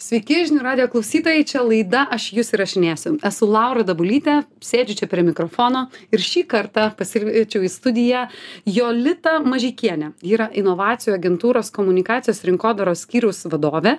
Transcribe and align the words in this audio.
Sveiki, 0.00 0.38
žinių 0.48 0.62
radio 0.64 0.86
klausytojai, 0.88 1.42
čia 1.44 1.60
laida 1.60 2.06
Aš 2.14 2.30
jūs 2.32 2.54
įrašinėsiu. 2.56 3.10
Esu 3.26 3.44
Laura 3.44 3.82
Dabulytė, 3.84 4.38
sėdžiu 4.64 4.94
čia 4.96 5.06
prie 5.10 5.20
mikrofono 5.26 5.82
ir 6.08 6.22
šį 6.24 6.46
kartą 6.48 6.86
pasiliečiau 6.96 7.66
į 7.66 7.68
studiją 7.68 8.22
Jolita 8.64 9.34
Mažykienė. 9.44 10.14
Ji 10.24 10.38
yra 10.38 10.46
inovacijų 10.56 11.12
agentūros 11.18 11.68
komunikacijos 11.76 12.40
rinkodaros 12.48 13.02
skyrius 13.04 13.42
vadovė. 13.52 13.98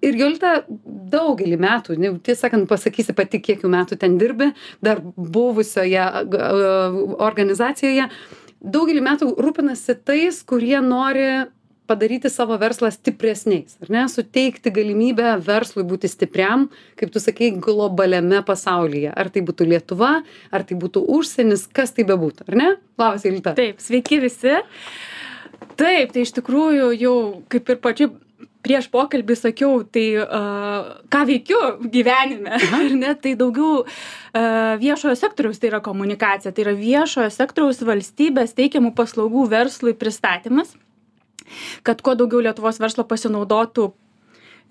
Ir 0.00 0.16
Jolita 0.22 0.54
daugelį 1.12 1.58
metų, 1.60 1.98
tiesą 2.24 2.46
sakant, 2.46 2.64
pasakysi 2.70 3.12
pati, 3.18 3.42
kiek 3.44 3.60
jų 3.60 3.72
metų 3.76 3.98
ten 4.00 4.16
dirbi, 4.16 4.54
dar 4.80 5.02
buvusioje 5.04 6.06
organizacijoje, 7.28 8.08
daugelį 8.64 9.04
metų 9.04 9.34
rūpinasi 9.36 9.98
tais, 10.00 10.40
kurie 10.48 10.80
nori 10.80 11.28
padaryti 11.86 12.30
savo 12.32 12.56
verslą 12.60 12.90
stipresniais 12.94 13.76
ar 13.82 13.92
ne? 13.92 14.04
Suteikti 14.10 14.72
galimybę 14.74 15.36
verslui 15.44 15.84
būti 15.88 16.10
stipriam 16.10 16.68
kaip 17.00 17.12
tu 17.14 17.22
sakei 17.22 17.52
globaliame 17.52 18.42
pasaulyje. 18.46 19.12
Ar 19.12 19.30
tai 19.32 19.44
būtų 19.46 19.68
lietuva 19.74 20.16
ar 20.54 20.66
tai 20.66 20.78
būtų 20.80 21.04
užsienis 21.18 21.68
kas 21.74 21.94
tai 21.96 22.06
bebūtų 22.08 22.48
ar 22.48 22.60
ne? 22.60 22.72
Labas 23.00 23.26
jolita. 23.26 23.56
Taip 23.58 23.82
sveiki 23.84 24.20
visi. 24.24 24.60
Taip 25.78 26.12
tai 26.14 26.24
iš 26.24 26.34
tikrųjų 26.38 26.92
jau 26.98 27.16
kaip 27.52 27.74
ir 27.74 27.82
pačiu 27.82 28.12
prieš 28.64 28.88
pokalbį 28.92 29.36
sakiau, 29.36 29.82
tai 29.84 30.04
uh, 30.22 30.94
ką 31.12 31.24
veikiu 31.28 31.58
gyvenime, 31.92 32.56
ar 32.78 32.94
ne, 32.96 33.12
tai 33.20 33.34
daugiau 33.36 33.82
uh, 33.84 33.88
viešojo 34.80 35.12
sektoriaus 35.20 35.60
tai 35.60 35.68
yra 35.68 35.82
komunikacija, 35.84 36.54
tai 36.54 36.64
yra 36.64 36.72
viešojo 36.78 37.28
sektoriaus 37.34 37.82
valstybės 37.84 38.56
teikiamų 38.56 38.94
paslaugų 38.96 39.44
verslui 39.52 39.92
pristatymas 39.98 40.72
kad 41.82 42.02
kuo 42.02 42.16
daugiau 42.18 42.42
Lietuvos 42.44 42.80
verslo 42.82 43.04
pasinaudotų 43.08 43.90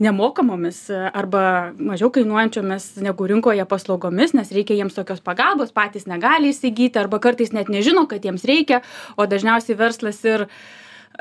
nemokamomis 0.04 0.88
e, 0.90 1.00
arba 1.14 1.74
mažiau 1.78 2.10
kainuojančiomis 2.14 2.88
negu 3.06 3.28
rinkoje 3.30 3.66
paslaugomis, 3.70 4.34
nes 4.38 4.54
reikia 4.56 4.78
jiems 4.80 4.98
tokios 4.98 5.22
pagalbos, 5.22 5.74
patys 5.76 6.10
negali 6.10 6.54
įsigyti 6.54 7.00
arba 7.02 7.22
kartais 7.24 7.54
net 7.54 7.70
nežino, 7.70 8.08
kad 8.10 8.26
jiems 8.26 8.46
reikia, 8.50 8.82
o 9.18 9.28
dažniausiai 9.30 9.78
verslas 9.78 10.24
ir 10.26 10.48
uh, 10.48 10.58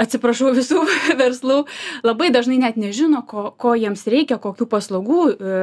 atsiprašau 0.01 0.53
visų 0.57 0.85
verslų 1.21 1.63
labai 2.07 2.31
dažnai 2.35 2.61
net 2.63 2.79
nežino 2.81 3.25
ko 3.29 3.51
ko 3.59 3.75
jiems 3.79 4.07
reikia 4.11 4.39
kokių 4.43 4.69
paslaugų 4.71 5.21
e, 5.33 5.61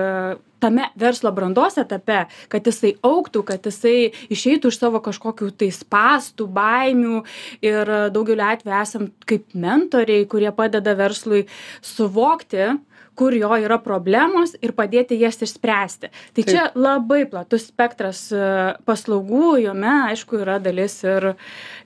tame 0.59 0.89
verslo 0.99 1.31
brandos 1.35 1.79
etape 1.81 2.25
kad 2.51 2.67
jisai 2.67 2.93
augtų 3.05 3.43
kad 3.47 3.65
jisai 3.65 4.11
išeitų 4.31 4.71
iš 4.71 4.79
savo 4.81 5.01
kažkokių 5.03 5.51
tai 5.59 5.71
spąstų 5.73 6.49
baimių. 6.55 7.23
Ir 7.65 7.93
daugeliu 8.13 8.45
atvejų 8.45 8.81
esam 8.81 9.09
kaip 9.29 9.55
mentoriai 9.55 10.27
kurie 10.29 10.51
padeda 10.55 10.95
verslui 10.99 11.45
suvokti 11.85 12.73
kur 13.19 13.35
jo 13.35 13.51
yra 13.59 13.77
problemos 13.83 14.53
ir 14.63 14.71
padėti 14.77 15.17
jas 15.19 15.41
išspręsti. 15.43 16.09
Tai 16.37 16.45
čia 16.47 16.63
labai 16.77 17.25
platus 17.29 17.67
spektras 17.67 18.21
e, 18.31 18.43
paslaugų, 18.87 19.57
jome 19.65 19.91
aišku 20.13 20.39
yra 20.39 20.55
dalis 20.63 20.95
ir, 21.03 21.33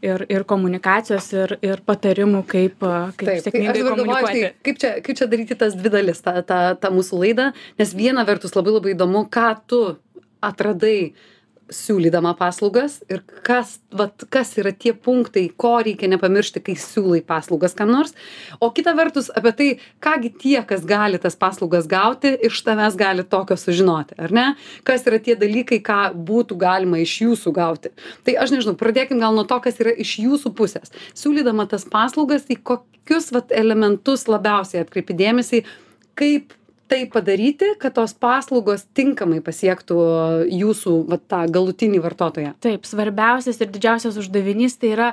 ir, 0.06 0.26
ir 0.30 0.46
komunikacijos, 0.50 1.32
ir, 1.34 1.56
ir 1.66 1.82
patarimų, 1.88 2.44
kaip, 2.54 2.78
e, 2.86 3.02
kaip 3.18 3.32
Taip, 3.32 3.44
sėkmingai 3.48 3.76
tai 3.80 3.86
komunikuoti. 3.90 4.46
Tai 4.46 4.54
kaip, 4.70 4.82
čia, 4.84 4.94
kaip 5.08 5.22
čia 5.22 5.30
daryti 5.32 5.58
tas 5.66 5.78
dvi 5.80 5.94
dalis, 5.98 6.22
tą, 6.26 6.38
tą, 6.46 6.62
tą 6.78 6.94
mūsų 6.94 7.24
laidą, 7.26 7.52
nes 7.82 7.98
viena 7.98 8.26
vertus 8.30 8.54
labai 8.58 8.78
labai 8.78 8.94
įdomu, 8.94 9.26
ką 9.34 9.50
tu 9.70 9.84
atradai 10.44 10.98
siūlydama 11.72 12.34
paslaugas 12.38 13.00
ir 13.12 13.22
kas 13.46 13.78
vat 13.94 14.26
kas 14.34 14.54
yra 14.60 14.74
tie 14.76 14.94
punktai 14.94 15.46
ko 15.60 15.76
reikia 15.86 16.10
nepamiršti 16.12 16.62
kai 16.66 16.76
siūlai 16.80 17.22
paslaugas 17.26 17.76
kam 17.78 17.92
nors. 17.94 18.14
O 18.60 18.70
kita 18.76 18.96
vertus 18.98 19.30
apie 19.34 19.54
tai 19.58 19.68
ką 20.04 20.16
gi 20.24 20.32
tie 20.44 20.64
kas 20.68 20.86
gali 20.88 21.20
tas 21.22 21.38
paslaugas 21.40 21.88
gauti 21.90 22.34
iš 22.50 22.64
tavęs 22.68 22.98
gali 23.00 23.26
tokio 23.28 23.58
sužinoti 23.60 24.18
ar 24.18 24.34
ne? 24.36 24.48
Kas 24.88 25.08
yra 25.10 25.22
tie 25.24 25.38
dalykai 25.40 25.80
ką 25.86 26.02
būtų 26.16 26.58
galima 26.60 27.00
iš 27.04 27.20
jūsų 27.26 27.56
gauti? 27.56 27.94
Tai 28.26 28.38
aš 28.44 28.56
nežinau 28.56 28.76
pradėkim 28.80 29.22
gal 29.24 29.36
nuo 29.36 29.48
to 29.48 29.60
kas 29.64 29.80
yra 29.84 29.94
iš 29.94 30.18
jūsų 30.24 30.54
pusės. 30.58 30.92
Siūlydama 31.18 31.68
tas 31.72 31.88
paslaugas 31.90 32.50
į 32.52 32.60
kokius 32.64 33.32
vat 33.36 33.54
elementus 33.56 34.28
labiausiai 34.32 34.84
atkreipi 34.84 35.16
dėmesį 35.24 35.64
kaip 36.20 36.54
tai 36.94 37.06
padaryti 37.10 37.74
kad 37.82 37.96
tos 37.98 38.14
paslaugos 38.14 38.86
tinkamai 38.98 39.40
pasiektų 39.46 39.98
jūsų 40.54 40.94
va 41.10 41.18
tą 41.18 41.42
galutinį 41.56 42.02
vartotoją 42.04 42.54
taip 42.64 42.86
svarbiausias 42.86 43.58
ir 43.64 43.72
didžiausias 43.74 44.20
uždavinys 44.22 44.78
tai 44.82 44.94
yra 44.94 45.10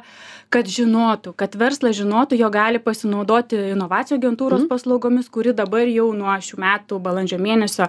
kad 0.52 0.68
žinotų 0.68 1.32
kad 1.41 1.56
verslas 1.60 1.96
žinotų 1.96 2.36
jog 2.41 2.52
gali 2.54 2.82
pasinaudoti 2.84 3.62
inovacijų 3.72 4.20
agentūros 4.20 4.66
mhm. 4.66 4.68
paslaugomis 4.72 5.32
kuri 5.32 5.56
dabar 5.56 5.88
jau 5.88 6.10
nuo 6.16 6.36
šių 6.44 6.60
metų 6.66 7.00
balandžio 7.00 7.41
mėnesio 7.41 7.88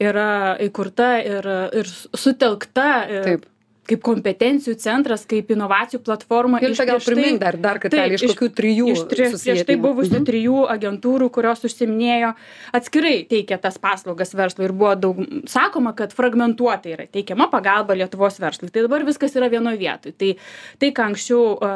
yra 0.00 0.56
įkurta 0.64 1.12
ir 1.20 1.52
ir 1.82 1.94
sutelkta 2.16 2.88
taip 3.28 3.46
kaip 3.88 4.02
kompetencijų 4.04 4.76
centras 4.82 5.24
kaip 5.28 5.50
inovacijų 5.54 6.02
platforma 6.04 6.60
iš 6.64 6.82
gal 6.88 7.00
primink 7.04 7.40
dar 7.42 7.58
dar 7.60 7.80
kartelį 7.82 8.18
iš 8.18 8.26
kokių 8.32 8.50
trijų 8.60 8.90
iš 8.94 9.04
prieš 9.10 9.64
tai 9.68 9.78
buvusių 9.80 10.18
mhm. 10.20 10.26
trijų 10.28 10.64
agentūrų 10.74 11.30
kurios 11.34 11.64
užsiiminėjo 11.68 12.34
atskirai 12.76 13.16
teikė 13.30 13.60
tas 13.62 13.80
paslaugas 13.82 14.34
verslui 14.38 14.68
ir 14.68 14.76
buvo 14.76 14.94
daug 14.98 15.22
sakoma 15.50 15.94
kad 15.98 16.14
fragmentuotai 16.16 16.94
yra 16.96 17.08
teikiama 17.12 17.48
pagalba 17.52 17.96
lietuvos 17.98 18.38
verslui. 18.42 18.70
Tai 18.72 18.86
dabar 18.86 19.06
viskas 19.08 19.34
yra 19.38 19.50
vienoj 19.52 19.76
vietoj. 19.80 20.14
Tai 20.18 20.30
tai 20.78 20.92
ką 20.94 21.10
anksčiau 21.12 21.58
a 21.64 21.74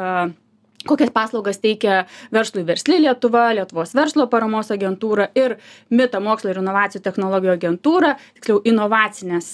kokias 0.87 1.11
paslaugas 1.15 1.61
teikia 1.63 2.03
verslui 2.33 2.65
versli 2.67 2.99
lietuva 3.05 3.45
lietuvos 3.55 3.93
verslo 3.95 4.27
paramos 4.27 4.71
agentūra 4.73 5.29
ir 5.39 5.55
mita 5.89 6.19
mokslo 6.19 6.51
ir 6.51 6.59
inovacijų 6.59 7.03
technologijų 7.05 7.53
agentūra 7.55 8.17
tiksliau 8.35 8.59
inovacinės 8.67 9.53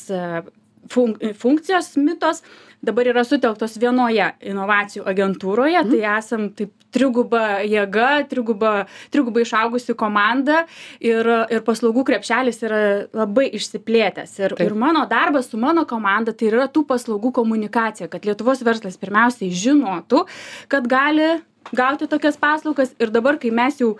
fun 0.89 1.15
funkcijos 1.37 1.95
mitos 1.97 2.43
dabar 2.81 3.07
yra 3.11 3.23
sutelktos 3.27 3.77
vienoje 3.79 4.29
inovacijų 4.51 5.05
agentūroje. 5.09 5.81
Tai 5.83 5.99
mhm. 5.99 6.19
esam 6.19 6.49
taip 6.55 6.75
triguba 6.93 7.59
jėga 7.61 8.09
triguba 8.29 8.71
trigubai 9.13 9.43
išaugusi 9.45 9.93
komanda 9.97 10.63
ir 11.03 11.27
ir 11.53 11.61
paslaugų 11.67 12.05
krepšelis 12.07 12.63
yra 12.65 12.81
labai 13.13 13.49
išsiplėtęs. 13.59 14.33
Ir 14.41 14.55
ir 14.65 14.73
mano 14.73 15.05
darbas 15.09 15.51
su 15.51 15.59
mano 15.61 15.85
komanda 15.89 16.33
tai 16.33 16.49
yra 16.49 16.69
tų 16.71 16.85
paslaugų 16.89 17.33
komunikacija 17.41 18.09
kad 18.09 18.25
lietuvos 18.25 18.63
verslas 18.65 18.97
pirmiausiai 18.97 19.53
žinotų 19.53 20.25
kad 20.71 20.89
gali 20.89 21.35
gauti 21.75 22.09
tokias 22.09 22.39
paslaugas. 22.39 22.95
Ir 22.99 23.13
dabar 23.13 23.37
kai 23.37 23.51
mes 23.53 23.77
jau 23.81 23.95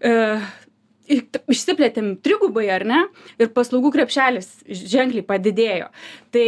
e, 0.00 0.14
išsiplėtėm 1.08 2.14
trigubai 2.24 2.68
ar 2.72 2.84
ne? 2.88 3.00
Ir 3.40 3.52
paslaugų 3.56 3.92
krepšelis 3.94 4.50
ženkliai 4.68 5.26
padidėjo. 5.26 5.90
Tai 6.34 6.46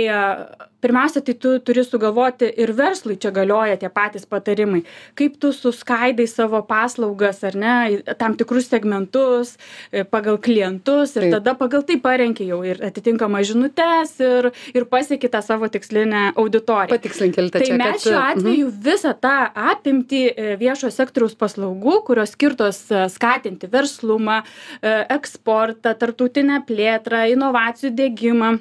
pirmiausia 0.86 1.22
tai 1.26 1.34
tu 1.34 1.56
turi 1.66 1.82
sugalvoti 1.84 2.48
ir 2.62 2.72
verslui 2.76 3.18
čia 3.18 3.32
galioja 3.34 3.76
tie 3.80 3.90
patys 3.90 4.26
patarimai. 4.30 4.82
Kaip 5.18 5.38
tu 5.42 5.50
suskaidai 5.52 6.26
savo 6.30 6.62
paslaugas 6.68 7.42
ar 7.46 7.56
ne 7.58 7.74
tam 8.20 8.36
tikrus 8.38 8.70
segmentus 8.70 9.56
e, 9.90 10.04
pagal 10.04 10.38
klientus 10.42 11.16
ir 11.18 11.28
tada 11.34 11.56
pagal 11.58 11.82
tai 11.88 11.98
parenki 12.02 12.46
jau 12.50 12.62
ir 12.66 12.80
atitinkamas 12.86 13.50
žinutes 13.50 14.14
ir 14.22 14.50
ir 14.74 14.86
pasieki 14.92 15.30
tą 15.32 15.42
savo 15.42 15.68
tikslinę 15.72 16.32
auditoriją. 16.36 16.94
Patikslink 16.94 17.40
jolita 17.40 17.62
tai 17.62 17.80
mes 17.80 18.06
šiuo 18.06 18.14
mhm. 18.14 18.30
atveju 18.30 18.70
visą 18.86 19.14
tą 19.26 19.36
apimtį 19.72 20.22
e, 20.30 20.54
viešojo 20.62 20.94
sektoriaus 20.94 21.36
paslaugų 21.38 21.98
kurios 22.06 22.36
skirtos 22.36 22.84
e, 22.92 23.06
skatinti 23.12 23.70
verslumą 23.72 24.42
eksportą 24.86 25.94
tarptautinę 25.98 26.60
plėtrą 26.68 27.26
inovacijų 27.32 27.94
diegimą 27.96 28.56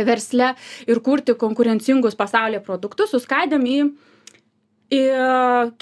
versle 0.00 0.54
ir 0.88 1.00
kurti 1.04 1.36
konkurencingus 1.38 2.16
pasaulyje 2.18 2.62
produktus 2.64 3.12
suskaidėm 3.12 3.66
į, 3.68 3.80
į 4.92 5.02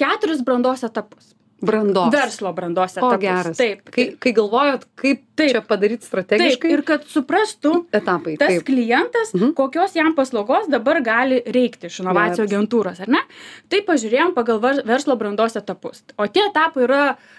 keturis 0.01 0.43
brandos 0.47 0.87
etapus. 0.87 1.37
Brandos. 1.61 2.09
Verslo 2.09 2.55
brandos 2.57 2.95
etapus. 2.97 3.19
O 3.19 3.21
geras. 3.21 3.59
Taip. 3.59 3.83
Kai, 3.93 4.07
kai 4.17 4.31
galvojot, 4.33 4.87
kaip 4.97 5.27
taip. 5.37 5.51
čia 5.53 5.61
padaryti 5.61 6.09
strategiškai. 6.09 6.71
Taip, 6.71 6.73
ir 6.73 6.83
kad 6.89 7.05
suprastų 7.05 7.75
etapai. 7.93 8.39
Tas 8.41 8.55
taip. 8.55 8.65
klientas, 8.65 9.35
mhm. 9.37 9.53
kokios 9.59 9.93
jam 9.99 10.15
paslaugos 10.17 10.71
dabar 10.73 11.03
gali 11.05 11.43
reikti 11.45 11.91
iš 11.93 12.01
inovacijų 12.01 12.47
agentūros, 12.49 13.03
ar 13.05 13.13
ne? 13.13 13.21
Tai 13.69 13.83
pažiūrėjom 13.91 14.33
pagal 14.39 14.63
verslo 14.89 15.19
brandos 15.21 15.59
etapus. 15.61 16.01
O 16.17 16.25
tie 16.33 16.47
etapai 16.49 16.87
yra 16.89 17.03
uh, 17.13 17.37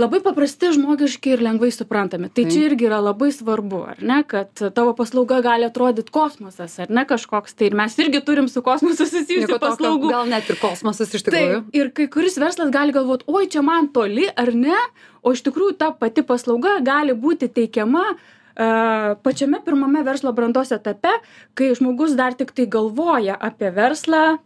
labai 0.00 0.20
paprasti 0.24 0.72
žmogiški 0.76 1.34
ir 1.34 1.44
lengvai 1.44 1.70
suprantami. 1.74 2.30
Tai 2.32 2.46
čia 2.48 2.64
irgi 2.68 2.88
yra 2.88 3.00
labai 3.04 3.30
svarbu 3.34 3.82
ar 3.92 4.00
ne 4.04 4.20
kad 4.28 4.50
tavo 4.76 4.94
paslauga 4.98 5.40
gali 5.44 5.68
atrodyt 5.68 6.10
kosmosas 6.14 6.78
ar 6.82 6.90
ne 6.90 7.04
kažkoks. 7.08 7.54
Tai 7.58 7.70
ir 7.70 7.78
mes 7.78 7.96
irgi 8.00 8.22
turim 8.24 8.48
su 8.50 8.64
kosmosu 8.64 9.06
susijusių 9.06 9.60
paslaugų. 9.62 10.10
Gal 10.14 10.32
net 10.32 10.50
ir 10.50 10.58
kosmosas 10.62 11.14
iš 11.16 11.26
tikrųjų. 11.28 11.62
Ir 11.76 11.92
kai 11.96 12.08
kuris 12.12 12.40
verslas 12.40 12.72
gali 12.74 12.96
galvot 12.96 13.26
oi 13.30 13.46
čia 13.52 13.64
man 13.66 13.90
toli 13.94 14.28
ar 14.30 14.54
ne? 14.56 14.76
O 15.22 15.34
iš 15.36 15.44
tikrųjų 15.46 15.76
ta 15.80 15.92
pati 15.92 16.24
paslauga 16.26 16.78
gali 16.84 17.16
būti 17.16 17.50
teikiama 17.52 18.04
a 18.60 19.14
pačiame 19.22 19.60
pirmame 19.64 20.02
verslo 20.04 20.32
brandos 20.36 20.72
etape 20.74 21.12
kai 21.54 21.70
žmogus 21.78 22.16
dar 22.18 22.34
tiktai 22.34 22.66
galvoja 22.66 23.36
apie 23.38 23.70
verslą 23.70 24.40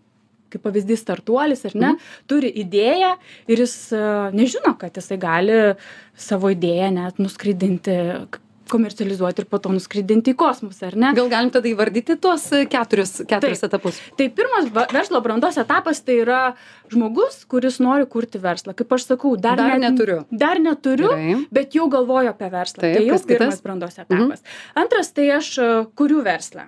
kaip 0.55 0.65
pavyzdys 0.69 1.03
startuolis 1.05 1.67
ar 1.69 1.77
ne 1.85 1.93
turi 2.31 2.51
idėją 2.65 3.13
ir 3.51 3.65
jis 3.67 3.77
e, 3.93 4.05
nežino 4.39 4.77
kad 4.81 4.97
jisai 5.01 5.21
gali 5.23 5.61
savo 6.17 6.55
idėją 6.55 6.91
net 6.97 7.21
nuskraidinti 7.23 7.99
komercializuoti 8.73 9.43
ir 9.43 9.47
po 9.53 9.59
to 9.61 9.69
nuskraidinti 9.75 10.33
į 10.33 10.37
kosmosą 10.41 10.87
ar 10.89 10.95
ne? 10.97 11.11
Gal 11.17 11.27
galim 11.29 11.51
tada 11.53 11.69
įvardyti 11.69 12.15
tuos 12.21 12.47
e, 12.57 12.63
keturis 12.73 13.11
keturis 13.29 13.61
etapus? 13.67 13.99
Tai 14.17 14.27
pirmas 14.33 14.71
verslo 14.95 15.21
brandos 15.25 15.59
etapas 15.61 16.01
tai 16.07 16.17
yra 16.23 16.39
žmogus 16.93 17.43
kuris 17.53 17.77
nori 17.85 18.09
kurti 18.11 18.41
verslą. 18.41 18.73
Kaip 18.79 18.95
aš 18.97 19.05
sakau 19.11 19.35
dar, 19.37 19.61
Dar 19.61 19.75
net- 19.77 19.85
neturiu. 19.93 20.23
dar 20.33 20.63
neturiu 20.65 21.11
Gerai. 21.13 21.37
bet 21.53 21.77
jau 21.77 21.91
galvoju 21.93 22.33
apie 22.33 22.49
verslą. 22.57 22.81
Taip, 22.87 22.97
tai 22.97 23.05
jau 23.05 23.19
kas 23.19 23.27
kitas? 23.27 23.37
pirmas 23.37 23.61
brandos 23.69 23.99
etapas. 24.01 24.43
Antras 24.75 25.13
tai 25.13 25.29
aš 25.37 25.53
e, 25.61 25.69
kuriu 26.01 26.25
verslą 26.25 26.65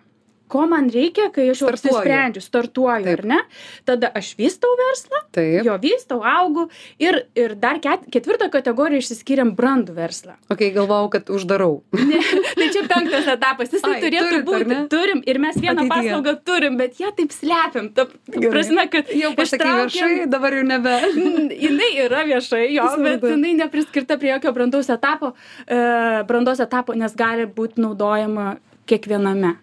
ko 0.49 0.67
man 0.71 0.89
reikia 0.95 1.29
kai 1.35 1.49
aš 1.51 1.61
jau 1.65 1.69
apsisprendžiu 1.73 2.43
startuoju 2.45 3.05
Taip. 3.05 3.19
ar 3.19 3.25
ne? 3.33 3.39
Tada 3.89 4.11
aš 4.15 4.35
vystau 4.39 4.71
verslą 4.79 5.21
taip. 5.35 5.65
jo 5.67 5.75
vystau 5.83 6.21
augu 6.23 6.69
ir 7.03 7.27
ir 7.35 7.55
dar 7.55 7.81
ket 7.83 8.07
ketvirtą 8.15 8.49
kategoriją 8.53 9.03
išsiskyrėm 9.03 9.55
brandų 9.59 9.95
verslą. 9.97 10.37
Okei 10.51 10.71
galvojau 10.75 11.11
kad 11.17 11.31
uždarau. 11.31 11.83
Ne 12.07 12.21
tai 12.57 12.69
čia 12.73 12.85
penktas 12.89 13.27
etapas 13.33 13.73
jisai 13.75 13.97
Ai, 13.97 14.01
turėtų 14.05 14.45
turit, 14.47 14.69
būti. 14.69 14.89
turim 14.93 15.23
ir 15.27 15.39
mes 15.43 15.57
vieną 15.59 15.83
Ateityje. 15.83 15.95
paslaugą 15.95 16.35
turim 16.47 16.77
bet 16.79 17.01
ją 17.01 17.11
taip 17.17 17.33
slepiam 17.35 17.91
ta 17.95 18.07
prasme 18.51 18.87
kad 18.91 19.11
jau 19.11 19.33
ištraukiam- 19.35 19.91
viešai 19.91 20.31
dabar 20.31 20.55
jau 20.55 20.63
nebe. 20.63 20.95
Jinai 21.67 21.91
yra 22.07 22.23
viešai 22.29 22.71
jo 22.75 22.87
bet 23.03 23.23
jinai 23.27 23.55
nepriskirta 23.59 24.19
prie 24.19 24.33
jokio 24.37 24.53
brandaus 24.57 24.89
etapo 24.95 25.33
e, 25.67 26.23
brandos 26.29 26.61
etapo 26.61 26.95
nes 26.95 27.15
gali 27.19 27.47
būt 27.47 27.77
naudojama 27.83 28.57
kiekviename 28.87 29.57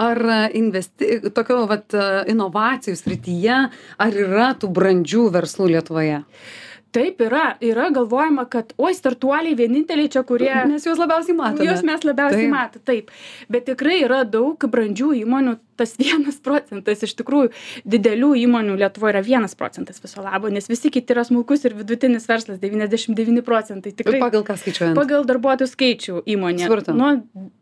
ar 0.00 0.20
e, 0.24 0.40
investi 0.60 1.20
tokio 1.34 1.64
vat 1.70 1.94
e, 1.94 2.04
inovacijų 2.32 2.98
srityje 2.98 3.58
ar 4.06 4.20
yra 4.26 4.52
tų 4.58 4.70
brandžių 4.74 5.28
verslų 5.34 5.72
lietuvoje 5.76 6.22
taip 6.94 7.20
yra 7.24 7.44
yra 7.64 7.90
galvojama 7.94 8.46
kad 8.50 8.72
oi 8.78 8.94
startuoliai 8.94 9.56
vieninteliai 9.58 10.10
čia 10.16 10.22
kurie 10.26 10.52
mes 10.70 10.86
juos 10.86 11.00
labiausiai 11.00 11.36
matome 11.36 11.64
Juos 11.64 11.82
mes 11.86 12.04
labiausiai 12.04 12.48
mato, 12.50 12.80
taip. 12.84 13.10
Bet 13.50 13.66
tikrai 13.68 14.00
yra 14.04 14.22
daug 14.28 14.60
brandžių 14.70 15.10
įmonių, 15.22 15.56
tas 15.78 15.94
vienas 16.02 16.38
procentas 16.44 17.02
iš 17.06 17.16
tikrųjų 17.18 17.50
didelių 17.94 18.32
įmonių 18.44 18.76
Lietuvoje 18.80 19.14
yra 19.14 19.22
vienas 19.26 19.56
procentas 19.58 20.02
viso 20.02 20.22
labo, 20.24 20.50
nes 20.52 20.68
visi 20.70 20.92
kiti 20.94 21.14
yra 21.14 21.24
smulkus 21.26 21.64
ir 21.66 21.76
vidutinis 21.78 22.28
verslas, 22.30 22.60
99 22.62 23.44
procentai. 23.46 23.94
Tikrai 23.96 24.20
pagal 24.22 24.46
ką 24.46 24.58
skaičiuojant 24.60 24.98
pagal 24.98 25.26
darbuotojų 25.28 25.70
skaičių 25.72 26.22
įmonė. 26.36 26.70
Nuo 26.94 27.10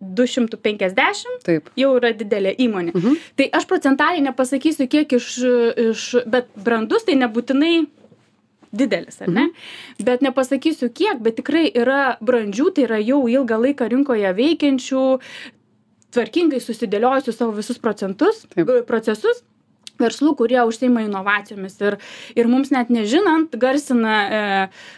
250 0.01 1.47
taip 1.47 1.73
jau 1.79 1.95
yra 2.01 2.13
didelė 2.17 2.55
įmonė. 2.67 2.95
Mhm. 2.97 3.19
Tai 3.39 3.49
aš 3.61 3.69
procentaliai 3.71 4.25
nepasakysiu, 4.29 4.89
kiek 4.93 5.17
iš, 5.19 5.33
iš 5.89 6.07
bet 6.29 6.51
brandus 6.57 7.07
tai 7.09 7.17
nebūtinai 7.21 7.75
didelis, 8.73 9.21
ar 9.23 9.31
ne? 9.33 9.49
Bet 10.03 10.25
nepasakysiu 10.25 10.91
kiek, 10.95 11.21
bet 11.25 11.39
tikrai 11.41 11.67
yra 11.71 12.17
brandžių, 12.25 12.71
tai 12.75 12.87
yra 12.89 13.01
jau 13.05 13.23
ilgą 13.31 13.61
laiką 13.67 13.89
rinkoje 13.93 14.33
veikiančių, 14.39 15.05
tvarkingai 16.13 16.61
susidėliojusių 16.61 17.35
savo 17.37 17.57
visus 17.57 17.81
procentus, 17.81 18.45
Taip. 18.53 18.73
procesus 18.89 19.45
verslų, 20.01 20.33
kurie 20.39 20.61
užsieima 20.67 21.05
inovacijomis 21.07 21.77
ir, 21.83 21.97
ir 22.39 22.49
mums 22.51 22.73
net 22.75 22.91
nežinant 22.93 23.53
garsina 23.61 24.15
e, 24.23 24.41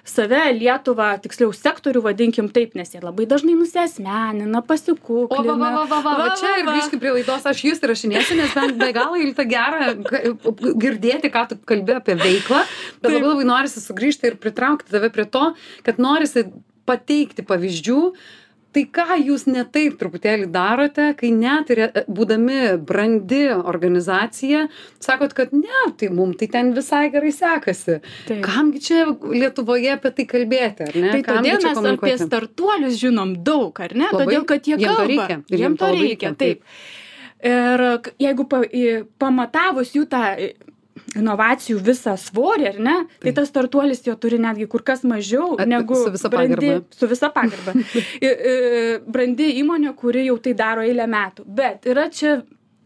save 0.09 0.43
Lietuvą, 0.59 1.15
tiksliau 1.25 1.53
sektorių 1.57 2.05
vadinkim 2.05 2.51
taip, 2.55 2.75
nes 2.79 2.95
jie 2.95 3.03
labai 3.03 3.27
dažnai 3.31 3.57
nusismenina, 3.59 4.61
O, 4.61 4.67
pasikuklina. 4.67 5.57
va, 5.59 5.71
va, 5.75 5.85
va, 5.85 6.01
va, 6.01 6.03
va, 6.05 6.15
va, 6.23 6.29
čia 6.41 6.55
ir 6.61 6.69
va. 6.69 6.77
grįžkim 6.77 7.03
prie 7.03 7.15
laidos, 7.19 7.47
aš 7.51 7.65
jūs 7.67 7.83
įrašinėsiu, 7.85 8.39
nes 8.39 8.55
bent 8.55 8.79
be 8.81 8.91
galo 8.97 9.19
ilta 9.21 9.47
gera 9.49 9.93
girdėti, 9.95 11.31
ką 11.35 11.47
tu 11.51 11.59
kalbė 11.69 11.99
apie 12.01 12.17
veiklą, 12.21 12.63
bet 13.01 13.09
Taip. 13.11 13.19
labai 13.19 13.33
labai 13.33 13.49
norisi 13.51 13.83
sugrįžti 13.85 14.31
ir 14.31 14.39
pritraukti 14.41 14.95
tave 14.95 15.11
prie 15.15 15.27
to, 15.27 15.51
kad 15.87 16.01
norisi 16.03 16.47
pateikti 16.89 17.45
pavyzdžių, 17.49 18.01
tai 18.75 18.83
ką 18.99 19.17
jūs 19.23 19.45
ne 19.51 19.63
taip 19.75 19.95
truputėlį 20.01 20.49
darote, 20.55 21.07
kai 21.21 21.31
net 21.35 21.71
ir 21.75 21.81
e, 21.87 22.03
būdami 22.11 22.59
brandi 22.89 23.45
organizacija, 23.55 24.65
sakot, 25.05 25.33
kad 25.39 25.53
ne, 25.55 25.85
tai 26.01 26.11
mums 26.15 26.39
tai 26.41 26.49
ten 26.53 26.73
visai 26.77 27.05
gerai 27.15 27.33
sekasi. 27.35 28.01
Taip. 28.29 28.43
Kamgi 28.47 28.83
čia 28.85 29.05
Lietuvoje 29.35 29.95
apie 29.95 30.13
tai 30.19 30.27
kalbėti, 30.35 30.89
ar 30.89 30.99
ne? 30.99 31.15
Tai 31.15 31.23
Kamgi 31.31 31.55
todėl 31.55 31.65
mes 31.71 31.91
apie 31.95 32.17
startuolius 32.21 32.99
žinom 33.01 33.37
daug, 33.47 33.79
ar 33.85 33.95
ne? 33.95 34.11
Labai. 34.11 34.27
Todėl, 34.27 34.45
kad 34.53 34.69
jie 34.69 34.77
Jiem 34.77 34.91
to 34.91 34.99
kalba. 35.01 35.09
reikia. 35.15 35.41
Ir 35.55 35.65
Jiem 35.65 35.79
to 35.81 35.89
labai 35.91 36.05
reikia, 36.09 36.35
taip. 36.45 36.63
Ir 37.45 37.83
k- 38.03 38.15
jeigu 38.25 38.47
pa, 38.49 38.63
pamatavus 39.21 39.91
jų 39.95 40.07
tą 40.09 40.23
inovacijų 41.19 41.79
visą 41.85 42.17
svorį, 42.21 42.67
ar 42.73 42.81
ne, 42.83 42.97
tai 43.19 43.31
Taip. 43.31 43.39
tas 43.39 43.51
startuolis 43.53 44.03
jo 44.07 44.17
turi 44.21 44.39
netgi 44.43 44.67
kur 44.71 44.85
kas 44.87 45.05
mažiau 45.07 45.59
negu 45.67 45.99
su 45.99 46.13
visa 46.15 46.31
brandi, 46.33 46.57
pagarba. 46.57 46.99
su 46.99 47.11
visa 47.11 47.31
pagarba. 47.35 47.77
Brandi 49.15 49.49
įmonė, 49.61 49.95
kuri 49.99 50.27
jau 50.29 50.39
tai 50.43 50.55
daro 50.59 50.85
eilę 50.85 51.07
metų. 51.11 51.47
Bet 51.47 51.89
yra 51.91 52.09
čia, 52.13 52.39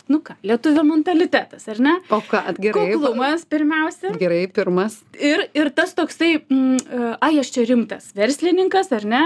nu 0.08 0.22
ką, 0.24 0.38
lietuvio 0.46 0.84
mentalitetas, 0.88 1.68
ar 1.68 1.82
ne? 1.84 1.96
O 2.14 2.20
ką, 2.24 2.44
gerai. 2.58 2.88
Kuklumas 2.94 3.44
pirmiausia. 3.48 4.14
Gerai, 4.18 4.46
pirmas. 4.48 5.00
ir 5.18 5.42
ir 5.54 5.70
tas 5.74 5.94
toksai 5.94 6.30
mm, 6.38 6.76
e, 6.76 7.10
ai 7.24 7.38
aš 7.40 7.50
čia 7.54 7.64
rimtas 7.68 8.10
verslininkas 8.16 8.92
ar 8.94 9.04
ne 9.08 9.22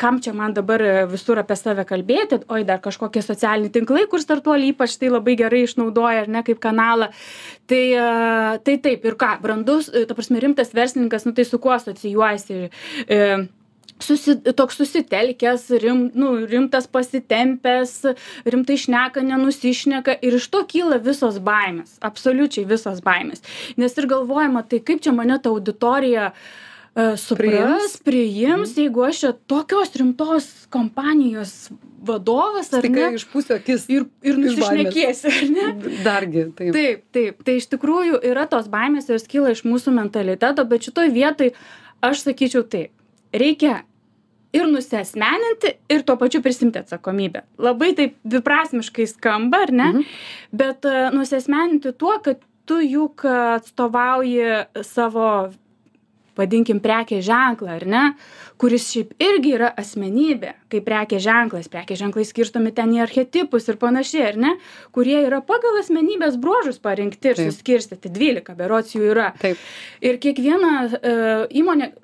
kam 0.00 0.20
čia 0.22 0.32
man 0.36 0.54
dabar 0.54 0.82
e, 0.82 0.94
visur 1.10 1.40
apie 1.42 1.56
save 1.58 1.84
kalbėti 1.88 2.40
oi 2.52 2.62
dar 2.68 2.80
kažkokie 2.84 3.22
socialiniai 3.24 3.74
tinklai 3.74 4.06
kur 4.10 4.22
startuoliai 4.22 4.74
ypač 4.74 4.96
tai 5.00 5.10
labai 5.12 5.36
gerai 5.38 5.64
išnaudoja 5.66 6.24
ar 6.24 6.32
ne 6.32 6.42
kaip 6.46 6.62
kanalą 6.62 7.10
tai 7.70 7.84
e, 7.92 8.06
tai 8.66 8.78
taip 8.88 9.04
ir 9.04 9.18
ką 9.20 9.36
brandus 9.42 9.90
ta 9.92 10.14
prasme 10.14 10.42
rimtas 10.42 10.74
verslininkas 10.76 11.26
nu 11.26 11.34
tai 11.36 11.46
su 11.48 11.60
kuo 11.62 11.74
asocijuojasi 11.76 12.60
e, 13.06 13.20
susi 14.02 14.34
toks 14.56 14.76
susitelkęs 14.76 15.70
rim 15.82 16.10
nu 16.14 16.34
rimtas 16.46 16.86
pasitempęs 16.92 17.94
rimtai 18.44 18.76
šneka 18.76 19.22
nenusišneka 19.24 20.18
ir 20.22 20.36
iš 20.36 20.48
to 20.52 20.62
kyla 20.68 20.98
visos 21.02 21.38
baimės 21.40 21.96
absoliučiai 22.04 22.66
visos 22.68 23.00
baimės 23.06 23.42
nes 23.80 23.96
ir 23.96 24.08
galvojama 24.10 24.62
tai 24.68 24.82
kaip 24.84 25.00
čia 25.04 25.14
mane 25.16 25.38
ta 25.40 25.48
auditorija 25.54 26.30
e, 26.32 27.16
supras 27.16 27.96
priims 28.04 28.76
jeigu 28.76 29.06
aš 29.08 29.22
čia 29.24 29.32
tokios 29.48 29.94
rimtos 29.96 30.50
kompanijos 30.70 31.70
vadovas 32.06 32.68
ar 32.76 32.84
Tik 32.84 32.92
ne 32.94 33.06
išpūsiu 33.16 33.56
akis. 33.56 33.88
ir 33.90 34.04
ir 34.22 34.36
iš 34.36 34.60
baimės. 34.60 34.92
nusišnekėsiu 34.92 35.32
ar 35.32 35.48
ne 35.56 35.96
Dargi, 36.04 36.44
taip. 36.58 36.76
Taip, 36.76 37.00
taip. 37.16 37.40
Tai 37.48 37.54
iš 37.58 37.66
tikrųjų 37.72 38.20
yra 38.30 38.44
tos 38.50 38.68
baimės, 38.70 39.08
jos 39.10 39.24
kyla 39.26 39.56
iš 39.56 39.64
mūsų 39.66 39.94
mentaliteto, 39.96 40.62
bet 40.68 40.86
šitoj 40.86 41.10
vietoj 41.16 41.50
aš 42.06 42.22
sakyčiau 42.28 42.62
taip. 42.62 42.92
Reikia 43.36 43.82
ir 44.56 44.68
nusiasmeninti, 44.70 45.74
ir 45.92 46.04
tuo 46.06 46.16
pačiu 46.20 46.40
prisimti 46.44 46.80
atsakomybę. 46.80 47.44
Labai 47.60 47.92
taip 47.98 48.16
dviprasmiškai 48.24 49.08
skamba, 49.10 49.66
ar 49.66 49.74
ne? 49.74 49.90
Mhm. 49.92 50.08
Bet 50.56 50.88
uh, 50.88 51.10
nusiasmeninti 51.14 51.92
tuo, 51.98 52.16
kad 52.24 52.40
tu 52.66 52.80
juk 52.82 53.22
atstovauji 53.30 54.66
savo 54.82 55.28
vadinkim 56.36 56.80
prekės 56.84 57.24
ženklą, 57.26 57.78
ar 57.80 57.84
ne, 57.88 58.02
kuris 58.60 58.90
šiaip 58.90 59.14
irgi 59.22 59.54
yra 59.56 59.70
asmenybė, 59.80 60.52
kaip 60.72 60.84
prekės 60.86 61.24
ženklas, 61.24 61.70
prekės 61.72 62.00
ženklai 62.02 62.26
skirstomi 62.28 62.72
ten 62.76 62.92
į 62.92 63.02
archetipus 63.06 63.68
ir 63.70 63.78
panašiai, 63.80 64.24
ar 64.32 64.40
ne, 64.44 64.52
kurie 64.96 65.18
yra 65.24 65.42
pagal 65.44 65.80
asmenybės 65.80 66.38
bruožus 66.40 66.80
parinkti 66.82 67.32
ir 67.32 67.40
Taip. 67.40 67.52
suskirstyti, 67.52 68.12
12 68.12 68.56
berots 68.58 68.96
jų 68.96 69.12
yra. 69.14 69.30
Taip. 69.40 69.60
Ir 70.04 70.20
kiekviena 70.22 70.74
uh, 70.86 71.46
įmonė 71.56 71.94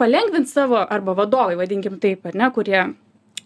palengvint 0.00 0.50
savo, 0.50 0.80
arba 0.82 1.16
vadovai, 1.18 1.56
vadinkim 1.60 1.98
taip, 2.02 2.26
ar 2.28 2.38
ne, 2.38 2.50
kurie 2.54 2.84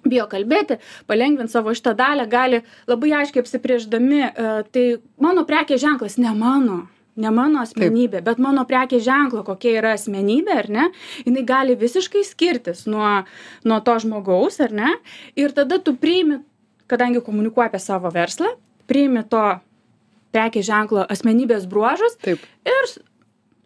bijo 0.07 0.27
kalbėti, 0.31 0.79
palengvint 1.11 1.51
savo 1.51 1.75
šitą 1.75 1.97
dalę, 1.99 2.29
gali 2.31 2.63
labai 2.87 3.15
aiškiai 3.23 3.43
apsiprieždami, 3.43 4.23
uh, 4.29 4.61
tai 4.71 4.85
mano 5.23 5.47
prekės 5.49 5.83
ženklas 5.83 6.21
ne 6.23 6.35
mano 6.37 6.85
ne 7.21 7.33
mano 7.33 7.63
asmenybė 7.65 8.21
bet 8.25 8.41
mano 8.43 8.65
prekės 8.69 9.05
ženklo 9.07 9.43
kokia 9.47 9.79
yra 9.81 9.95
asmenybė 9.97 10.59
ar 10.63 10.69
ne 10.73 10.85
jinai 11.25 11.45
gali 11.49 11.77
visiškai 11.79 12.25
skirtis 12.29 12.85
nuo 12.91 13.09
nuo 13.65 13.81
to 13.85 13.97
žmogaus 14.05 14.61
ar 14.65 14.75
ne 14.77 14.93
ir 15.39 15.55
tada 15.57 15.81
tu 15.81 15.97
priimi 15.97 16.43
kadangi 16.91 17.25
komunikuoji 17.25 17.73
apie 17.73 17.83
savo 17.83 18.13
verslą 18.13 18.53
priimi 18.91 19.25
to 19.33 19.45
prekės 20.37 20.69
ženklo 20.69 21.07
asmenybės 21.09 21.69
bruožus 21.71 22.19
ir 22.29 22.93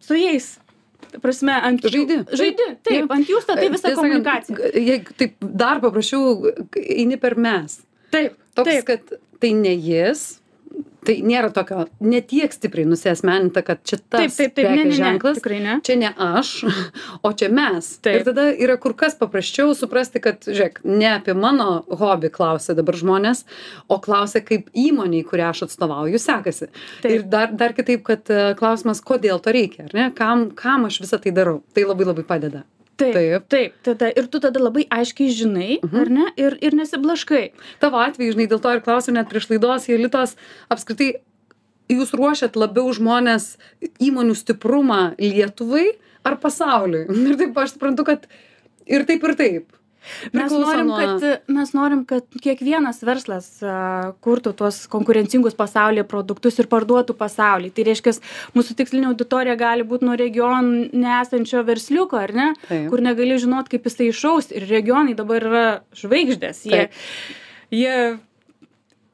su 0.01 0.17
jais 0.17 0.53
ta 1.11 1.21
prasme 1.23 1.55
ant 1.69 1.87
Žaidi. 1.87 2.19
žaidi 2.37 2.67
taip 2.85 3.11
ant 3.11 3.29
jų 3.29 3.41
statai 3.43 3.69
visą 3.73 3.89
Tiesą 3.89 3.95
sakant, 3.95 4.01
komunikaciją 4.01 4.71
Jeigu 4.89 5.17
taip 5.17 5.35
dar 5.41 5.81
paprašiau, 5.83 6.53
eini 6.81 7.19
per 7.21 7.37
mes. 7.37 7.79
taip 8.11 8.37
Toks, 8.55 8.67
taip 8.67 8.85
kad 8.85 9.17
tai 9.41 9.53
ne 9.57 9.73
jis, 9.73 10.40
tai 11.05 11.17
nėra 11.25 11.49
tokio 11.53 11.85
ne 12.03 12.21
tiek 12.25 12.53
stipriai 12.53 12.87
nusiasmeninta 12.89 13.63
kad 13.65 13.81
čia 13.87 13.97
Taip, 14.01 14.07
tas 14.13 14.37
taip, 14.37 14.53
taip, 14.57 14.69
ne, 14.69 14.83
ne, 14.83 14.89
ne, 14.89 14.97
ženklas 14.97 15.39
tikrai 15.39 15.59
ne. 15.63 15.77
čia 15.85 15.97
ne 15.99 16.11
aš 16.11 16.51
o 17.27 17.31
čia 17.37 17.49
mes. 17.53 17.89
Taip. 18.03 18.19
ir 18.19 18.27
tada 18.27 18.47
yra 18.53 18.77
kur 18.81 18.95
kas 18.97 19.17
paprasčiau 19.19 19.75
suprasti 19.77 20.21
kad 20.23 20.45
žiūrėk 20.47 20.81
ne 20.87 21.09
apie 21.15 21.35
mano 21.37 21.83
hobį 21.87 22.31
klausia 22.33 22.75
dabar 22.77 22.97
žmonės 22.97 23.45
o 23.91 23.99
klausia 24.03 24.43
kaip 24.45 24.69
įmonei 24.77 25.23
kurią 25.27 25.51
aš 25.51 25.65
atstovauju 25.69 26.21
sekasi. 26.21 26.69
Taip. 27.01 27.11
ir 27.11 27.25
dar 27.29 27.55
dar 27.57 27.75
kitaip 27.77 28.05
kad 28.07 28.29
e, 28.29 28.51
klausimas 28.59 29.01
kodėl 29.05 29.41
to 29.41 29.53
reikia 29.55 29.87
ar 29.89 29.97
ne? 29.97 30.11
Kam 30.17 30.49
kam 30.57 30.85
aš 30.89 31.01
visa 31.05 31.21
tai 31.21 31.33
darau? 31.35 31.61
Tai 31.73 31.87
labai 31.89 32.11
labai 32.11 32.27
padeda 32.27 32.65
Taip, 33.15 33.47
Taip. 33.49 33.73
tada 33.83 34.11
ir 34.17 34.27
tu 34.31 34.39
tada 34.39 34.59
labai 34.61 34.85
aiškiai 34.89 35.29
žinai, 35.33 35.79
Mhm. 35.83 35.97
ar 36.01 36.09
ne, 36.09 36.25
ir, 36.37 36.57
ir 36.61 36.71
nesiblaškai. 36.77 37.51
tavo 37.79 37.97
atveju 37.97 38.33
žinai 38.35 38.47
dėl 38.47 38.61
to 38.61 38.69
ir 38.75 38.81
klausiau 38.85 39.13
net 39.13 39.29
prieš 39.29 39.49
laidos 39.49 39.87
jolitos 39.89 40.35
apskritai 40.69 41.11
jūs 41.89 42.13
ruošiat 42.15 42.55
labiau 42.55 42.87
žmones 42.93 43.57
įmonių 43.99 44.35
stiprumą 44.37 45.15
lietuvai 45.19 45.87
ar 46.23 46.37
pasauliui 46.37 47.07
ir 47.31 47.35
taip 47.41 47.57
aš 47.57 47.73
suprantu 47.75 48.05
kad 48.05 48.27
ir 48.87 49.03
taip 49.09 49.23
ir 49.23 49.35
taip 49.35 49.65
Mes 50.33 50.51
norim, 50.51 50.87
nuo- 50.89 50.97
kad, 50.97 51.43
mes 51.47 51.73
norim, 51.77 52.05
kad 52.09 52.25
kiekvienas 52.41 53.03
verslas 53.05 53.47
a, 53.61 54.13
kurtų 54.25 54.53
tuos 54.57 54.79
konkurencingus 54.91 55.53
pasaulyje 55.57 56.05
produktus 56.09 56.57
ir 56.59 56.69
parduotų 56.71 57.13
pasaulyje. 57.19 57.73
Tai 57.77 57.85
reiškia, 57.91 58.15
mūsų 58.57 58.77
tikslinė 58.79 59.11
auditorija 59.11 59.55
gali 59.59 59.85
būti 59.87 60.07
nuo 60.09 60.17
regionų 60.17 60.89
nesančio 60.97 61.61
versliuko, 61.67 62.17
ar 62.17 62.33
ne? 62.33 62.49
Taip. 62.67 62.89
Kur 62.89 63.05
negali 63.05 63.37
žinot, 63.41 63.69
kaip 63.71 63.85
jisai 63.85 64.09
išaus. 64.09 64.51
Ir 64.55 64.65
regionai 64.69 65.13
dabar 65.17 65.45
yra 65.51 65.65
žvaigždės. 66.01 66.65
Jie, 66.65 66.87
jie 67.71 67.95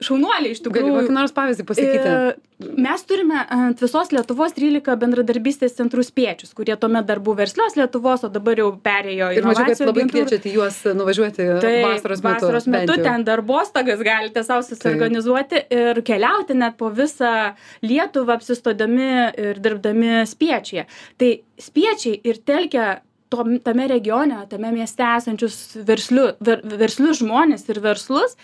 šaunuoliai 0.04 0.54
iš 0.54 0.62
gali 0.62 0.86
tikrųjų. 0.86 1.00
kokį 1.02 1.16
nors 1.16 1.34
pavyzdį 1.36 1.66
pasakyti 1.68 2.12
E, 2.18 2.36
Mes 2.58 3.04
turime 3.06 3.44
ant 3.54 3.78
visos 3.78 4.10
Lietuvos 4.10 4.56
13 4.58 4.96
bendradarbystės 4.98 5.76
centrų 5.78 6.02
spiečius, 6.02 6.56
kurie 6.58 6.74
tuomet 6.82 7.06
dar 7.06 7.20
buvo 7.22 7.38
verslios 7.38 7.76
Lietuvos, 7.78 8.24
o 8.26 8.32
dabar 8.34 8.58
jau 8.58 8.72
perėjo 8.82 9.28
į 9.30 9.38
ir 9.38 9.46
mačiau 9.46 9.68
kad 9.70 9.82
labai 9.86 10.06
kviečiate 10.10 10.54
juos 10.56 10.80
nuvažiuoti 10.98 11.46
Taip, 11.62 11.86
vasaros 11.86 12.24
metu 12.26 12.48
vasaros 12.48 12.70
metu 12.74 12.98
ten 13.06 13.28
darbostogas 13.28 14.02
galite 14.02 14.42
savo 14.48 14.66
susiorganizuoti 14.66 15.68
ir 15.78 16.02
keliauti 16.08 16.58
net 16.58 16.80
po 16.82 16.90
visą 16.90 17.54
Lietuvą 17.86 18.40
apsistodami 18.40 19.12
ir 19.38 19.62
dirbdami 19.62 20.24
spiečiai. 20.26 20.88
Tai 21.22 21.32
spiečiai 21.62 22.18
ir 22.26 22.42
telkia 22.42 22.90
tom, 23.30 23.58
tame 23.64 23.88
regione, 23.92 24.40
tame 24.50 24.72
mieste 24.76 25.06
esančius 25.18 25.60
versliu, 25.88 26.32
ver, 26.44 26.64
verslius 26.80 27.22
žmonės 27.22 27.68
ir 27.72 27.82
verslus. 27.84 28.36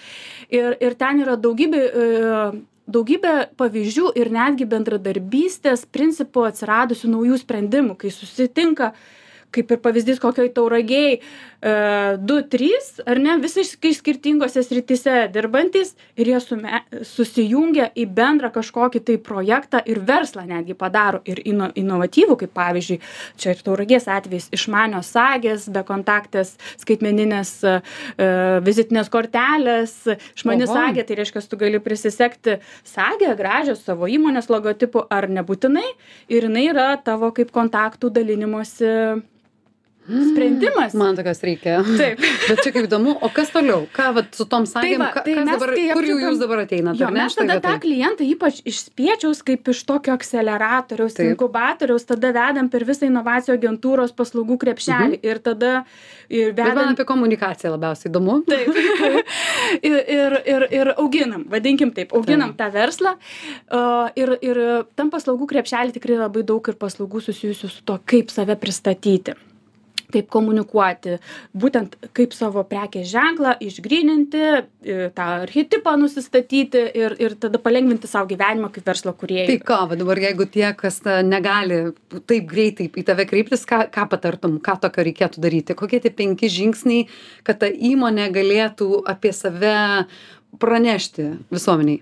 Ir, 0.52 0.78
ir 0.84 0.96
ten 1.00 1.24
yra 1.24 1.38
daugybė, 1.40 1.82
e, 1.82 2.46
daugybė 2.94 3.34
pavyzdžių 3.60 4.14
ir 4.20 4.32
netgi 4.34 4.68
bendradarbystės 4.70 5.88
principų 5.94 6.48
atsiradusių 6.52 7.12
naujų 7.16 7.42
sprendimų, 7.44 7.98
kai 8.02 8.14
susitinka 8.14 8.94
kaip 9.54 9.72
ir 9.74 9.82
pavyzdys 9.84 10.22
kokioj 10.24 10.50
tauragėj 10.56 11.14
e, 11.14 11.20
du 12.20 12.40
trys 12.50 12.90
ar 13.10 13.22
ne 13.22 13.38
visiškai 13.44 13.94
skirtingose 13.96 14.64
srityse 14.66 15.28
dirbantys 15.34 15.94
ir 16.20 16.32
jie 16.34 16.40
sume 16.44 16.82
susijungia 17.08 17.90
į 17.98 18.08
bendrą 18.18 18.52
kažkokį 18.56 19.04
tai 19.08 19.18
projektą 19.22 19.84
ir 19.90 20.02
verslą 20.08 20.46
netgi 20.50 20.78
padaro 20.78 21.22
ir 21.30 21.42
ino 21.46 21.70
inovatyvų 21.80 22.38
kaip 22.44 22.54
pavyzdžiui 22.58 23.00
čia 23.40 23.54
ir 23.54 23.64
tauragės 23.66 24.10
atvejis 24.12 24.50
išmanios 24.56 25.12
sagės 25.14 25.70
bekontaktės 25.74 26.56
skaitmeninės 26.82 27.54
e, 27.68 27.76
vizitinės 28.66 29.12
kortelės 29.14 29.96
išmani 30.34 30.70
sagė 30.70 31.06
tai 31.08 31.20
reiškias 31.22 31.50
tu 31.50 31.60
gali 31.62 31.82
prisisegti 31.84 32.60
sagę 32.88 33.34
gražią 33.40 33.78
savo 33.80 34.10
įmonės 34.10 34.50
logotipu 34.52 35.06
ar 35.10 35.30
nebūtinai 35.32 35.86
ir 36.34 36.50
jinai 36.50 36.68
yra 36.72 36.90
tavo 37.04 37.32
kaip 37.36 37.54
kontaktų 37.54 38.12
dalinimosi 38.14 38.94
sprendimas. 40.04 40.94
man 40.94 41.16
tokios 41.16 41.40
reikia 41.44 41.78
Taip. 41.84 42.20
bet 42.50 42.62
čia 42.64 42.74
kaip 42.76 42.88
įdomu 42.90 43.14
o 43.24 43.30
kas 43.32 43.54
toliau 43.54 43.86
ką 43.96 44.10
vat 44.18 44.36
su 44.36 44.46
tom 44.52 44.66
va, 44.68 44.82
ką 45.16 45.24
tai 45.24 45.36
kas 45.38 45.46
mes 45.48 45.54
dabar 45.54 45.72
kai 45.72 45.86
kur 45.96 46.08
jau 46.08 46.18
jūs 46.20 46.42
dabar 46.42 46.64
ateinat 46.66 47.00
Jo, 47.00 47.10
ne 47.14 47.28
šitoj 47.32 47.48
tada 47.48 47.60
tą 47.64 47.76
klientą 47.86 48.28
ypač 48.28 48.60
iš 48.68 48.82
spiečiaus, 48.90 49.44
kaip 49.48 49.70
iš 49.72 49.84
tokio 49.88 50.16
akceleratoriaus, 50.18 51.16
Taip. 51.16 51.32
inkubatoriaus, 51.32 52.04
tada 52.10 52.34
vedam 52.36 52.68
per 52.74 52.84
visą 52.88 53.08
inovacijų 53.08 53.56
agentūros 53.56 54.12
paslaugų 54.18 54.60
krepšelį 54.66 55.22
ir 55.24 55.40
tada 55.44 55.72
ir 56.28 56.52
bet 56.52 56.66
man 56.66 56.76
vedam. 56.82 56.98
apie 56.98 57.08
komunikaciją 57.08 57.74
labiausiai 57.78 58.12
įdomu 58.12 58.42
Taip. 58.50 58.76
ir, 59.94 59.98
ir, 60.18 60.38
ir, 60.56 60.68
ir 60.82 60.94
auginam, 60.98 61.48
vadinkim 61.52 61.96
taip, 61.96 62.12
auginam 62.18 62.52
tą 62.60 62.68
verslą. 62.76 63.16
Uh, 63.72 64.12
ir, 64.20 64.36
ir 64.44 64.62
tam 65.00 65.14
paslaugų 65.14 65.48
krepšelį 65.56 65.96
tikrai 65.96 66.20
labai 66.26 66.44
daug 66.48 66.68
ir 66.68 66.80
paslaugų 66.80 67.24
susijusių 67.30 67.72
su 67.72 67.88
to, 67.88 68.00
kaip 68.04 68.34
save 68.34 68.60
pristatyti 68.60 69.38
kaip 70.14 70.30
komunikuoti, 70.34 71.18
būtent 71.58 71.98
kaip 72.16 72.36
savo 72.36 72.64
prekės 72.70 73.10
ženklą 73.12 73.56
išgrininti, 73.64 74.44
e, 74.86 75.10
tą 75.16 75.30
archetipą 75.44 75.96
nusistatyti 76.00 76.84
ir, 77.00 77.18
ir 77.22 77.38
tada 77.42 77.62
palengvinti 77.62 78.10
savo 78.10 78.30
gyvenimą 78.32 78.72
kaip 78.74 78.88
verslo 78.92 79.16
kuriejai. 79.18 79.48
tai 79.52 79.60
ką 79.72 79.80
va 79.90 80.00
dabar 80.00 80.22
jeigu 80.24 80.48
tie 80.50 80.70
kas 80.78 81.02
ta 81.04 81.22
negali 81.26 81.82
taip 82.30 82.48
greitai 82.50 82.90
į 82.90 83.06
tave 83.08 83.28
kreiptis 83.30 83.66
ką 83.70 83.86
ką 83.94 84.08
patartum 84.12 84.60
ką 84.64 84.78
tokio 84.86 85.08
reikėtų 85.10 85.44
daryti 85.44 85.78
kokie 85.78 86.02
tie 86.04 86.14
penki 86.14 86.52
žingsniai 86.52 87.08
kad 87.44 87.62
ta 87.64 87.68
įmonė 87.68 88.30
galėtų 88.34 89.04
apie 89.10 89.34
save 89.36 90.08
pranešti 90.62 91.30
visuomenei 91.54 92.02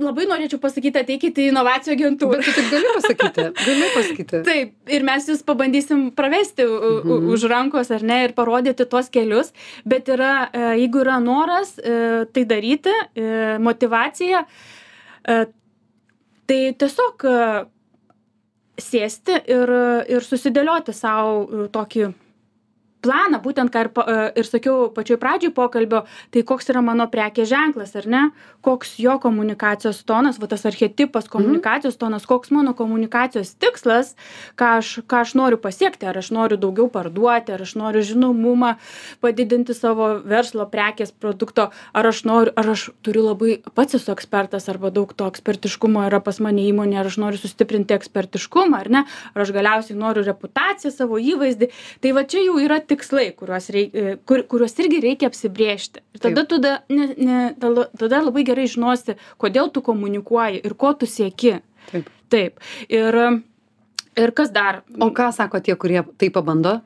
labai 0.00 0.24
norėčiau 0.26 0.58
pasakyti, 0.58 0.98
ateikite 1.00 1.44
į 1.44 1.50
inovacijų 1.52 1.94
agentūrą. 1.94 2.38
bet 2.42 2.56
taip 2.56 2.70
gali 2.72 2.88
pasakyti 2.96 3.44
gali 3.60 3.90
pasakyti 3.94 4.40
Taip, 4.48 4.72
ir 4.90 5.04
mes 5.06 5.28
jūs 5.30 5.44
pabandysim 5.46 6.08
pravesti 6.16 6.66
Mhm. 6.66 7.28
už 7.34 7.44
rankos 7.50 7.90
ar 7.94 8.02
ne 8.02 8.24
ir 8.24 8.32
parodyti 8.34 8.86
tuos 8.90 9.08
kelius, 9.10 9.52
bet 9.86 10.08
yra, 10.08 10.48
e, 10.52 10.64
jeigu 10.82 11.00
yra 11.04 11.20
noras 11.22 11.78
e, 11.78 12.26
tai 12.32 12.44
daryti, 12.44 12.94
e, 13.14 13.58
motivacija, 13.58 14.44
tai 15.24 16.58
tiesiog 16.76 17.24
sėsti 18.76 19.38
ir, 19.48 19.70
ir 20.10 20.20
susidėlioti 20.26 20.92
savo 20.92 21.68
tokį 21.72 22.10
planą, 23.04 23.40
būtent 23.44 23.72
ką 23.74 23.84
ir, 23.86 23.90
pa- 23.94 24.06
e, 24.08 24.16
ir 24.40 24.48
sakiau 24.48 24.88
pačioj 24.94 25.18
pradžioj 25.20 25.52
pokalbio, 25.56 26.04
tai 26.32 26.42
koks 26.42 26.70
yra 26.72 26.82
mano 26.84 27.06
prekės 27.12 27.50
ženklas, 27.52 27.94
ar 28.00 28.08
ne, 28.10 28.22
koks 28.64 28.96
jo 29.02 29.18
komunikacijos 29.22 30.02
tonas, 30.08 30.40
va 30.40 30.48
tas 30.50 30.64
archetipas 30.68 31.28
komunikacijos 31.28 31.98
tonas, 32.00 32.24
koks 32.26 32.50
mano 32.54 32.74
komunikacijos 32.74 33.54
tikslas, 33.60 34.14
ką 34.56 34.78
aš, 34.80 34.92
ką 35.10 35.20
aš 35.24 35.34
noriu 35.38 35.60
pasiekti, 35.60 36.08
ar 36.08 36.18
aš 36.18 36.30
noriu 36.34 36.56
daugiau 36.60 36.88
parduoti, 36.92 37.52
ar 37.52 37.62
aš 37.66 37.74
noriu 37.76 38.02
žinomumą 38.04 38.74
padidinti 39.20 39.74
savo 39.76 40.20
verslo 40.24 40.66
prekės 40.70 41.12
produkto, 41.12 41.68
ar 41.92 42.08
aš 42.10 42.24
noriu, 42.24 42.52
ar 42.56 42.72
aš 42.74 42.88
turiu 43.04 43.26
labai 43.28 43.58
pats 43.74 43.98
esu 43.98 44.12
ekspertas, 44.14 44.68
arba 44.72 44.90
daug 44.94 45.12
to 45.12 45.28
ekspertiškumo 45.28 46.06
yra 46.08 46.20
pas 46.24 46.40
mane 46.40 46.64
įmonė, 46.64 46.98
ar 47.02 47.10
aš 47.10 47.18
noriu 47.20 47.40
sustiprinti 47.40 47.96
ekspertiškumą, 47.96 48.80
ar 48.80 48.90
ne, 48.90 49.04
ar 49.34 49.44
aš 49.44 49.52
galiausiai 49.54 49.98
noriu 49.98 50.24
reputaciją, 50.26 50.92
savo 50.94 51.20
įvaizdį. 51.20 51.70
Tai 52.00 52.14
va 52.16 52.24
čia 52.24 52.44
jau 52.46 52.56
yra 52.62 52.80
tikslai, 52.94 53.28
kuriuos, 53.36 53.68
reik, 53.74 53.94
e, 53.94 54.16
kur, 54.26 54.44
kuriuos 54.50 54.78
irgi 54.80 55.00
reikia 55.04 55.30
apsibriežti. 55.30 56.04
Ir 56.14 56.22
tada, 56.22 56.44
Taip. 56.44 56.52
tada, 56.56 56.74
ne, 56.88 57.08
ne, 57.18 57.40
tada, 57.60 57.88
tada 57.98 58.22
labai 58.24 58.46
gerai 58.46 58.68
žinosi, 58.70 59.18
kodėl 59.42 59.72
tu 59.74 59.82
komunikuoji 59.84 60.62
ir 60.64 60.78
ko 60.78 60.94
tu 60.98 61.10
sieki. 61.10 61.58
taip 61.90 62.08
Taip. 62.32 62.62
Ir, 62.88 63.18
ir 64.18 64.32
kas 64.34 64.50
dar? 64.54 64.82
o 64.98 65.10
ką 65.14 65.28
sako 65.34 65.60
tie 65.60 65.76
kurie 65.78 66.00
tai 66.18 66.30
pabando 66.34 66.78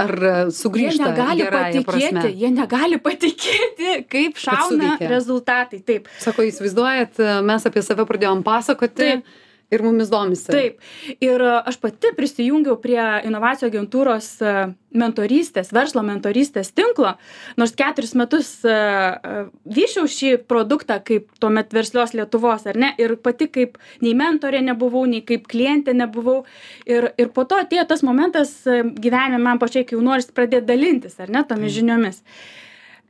ar 0.00 0.12
e, 0.16 0.32
Jie 0.48 0.56
sugrįžta 0.56 1.12
negali 1.12 1.44
gerąja 1.44 1.84
patikėti, 1.84 1.86
prasme 1.88 2.32
jie 2.42 2.50
negali 2.52 2.98
patikėti, 3.06 3.94
kaip 4.10 4.40
šauna 4.40 4.96
rezultatai. 5.12 5.80
Taip. 5.86 6.10
sako 6.20 6.48
įsivaizduojat 6.48 7.22
mes 7.46 7.70
apie 7.70 7.84
save 7.84 8.08
pradėjom 8.08 8.44
pasakoti 8.46 9.06
Taip. 9.06 9.32
Ir 9.72 9.82
mumis 9.84 10.10
domisi 10.12 10.50
Taip. 10.52 10.78
Ir 11.22 11.42
a, 11.42 11.56
aš 11.68 11.78
pati 11.82 12.12
prisijungiau 12.16 12.76
prie 12.82 13.00
inovacijų 13.28 13.70
agentūros 13.70 14.28
a, 14.44 14.54
mentorystės, 14.92 15.72
verslo 15.72 16.04
mentorystės 16.04 16.72
tinklo, 16.76 17.14
nors 17.60 17.74
keturis 17.78 18.14
metus 18.18 18.50
a, 18.68 19.46
vyšiau 19.64 20.08
šį 20.10 20.32
produktą 20.50 20.98
kaip 21.04 21.30
tuomet 21.42 21.72
verslios 21.74 22.14
Lietuvos, 22.16 22.66
ar 22.68 22.78
ne? 22.78 22.92
Ir 23.00 23.16
pati 23.22 23.48
kaip 23.52 23.78
nei 24.04 24.14
mentorė 24.18 24.62
nebuvau, 24.66 25.04
nei 25.08 25.24
kaip 25.26 25.48
klientė 25.50 25.96
nebuvau. 25.96 26.42
Ir, 26.88 27.10
ir 27.16 27.32
po 27.34 27.46
to 27.48 27.60
atėjo 27.62 27.86
tas 27.88 28.04
momentas 28.06 28.58
gyvenime 28.66 29.40
man 29.42 29.62
pačiai, 29.62 29.86
kai 29.88 29.96
jau 29.96 30.04
noris 30.04 30.28
pradėti 30.32 30.68
dalintis, 30.68 31.18
ar 31.22 31.32
ne, 31.32 31.44
tomis 31.48 31.74
žiniomis. 31.74 32.22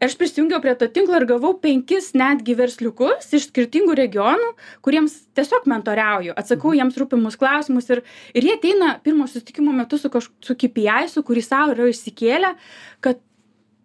Aš 0.03 0.17
prisijungiau 0.19 0.59
prie 0.63 0.75
to 0.79 0.89
tinklo 0.91 1.15
ir 1.21 1.27
gavau 1.31 1.53
penkis 1.63 2.11
netgi 2.19 2.57
versliukus 2.59 3.29
iš 3.39 3.47
skirtingų 3.53 3.95
regionų, 4.01 4.49
kuriems 4.83 5.15
tiesiog 5.39 5.69
mentoriauju, 5.71 6.35
atsakau 6.39 6.73
jiems 6.75 6.99
rūpimus 6.99 7.39
klausimus 7.39 7.87
ir, 7.95 8.03
ir 8.35 8.49
jie 8.49 8.57
ateina 8.57 8.97
pirmo 9.05 9.29
susitikimo 9.31 9.75
metu 9.77 10.01
su, 10.03 10.11
kaž, 10.11 10.27
su 10.43 10.59
KPI, 10.59 11.07
su 11.13 11.23
kurį 11.27 11.45
savo 11.47 11.77
yra 11.77 11.87
išsikėlę, 11.93 12.57
kad 13.05 13.23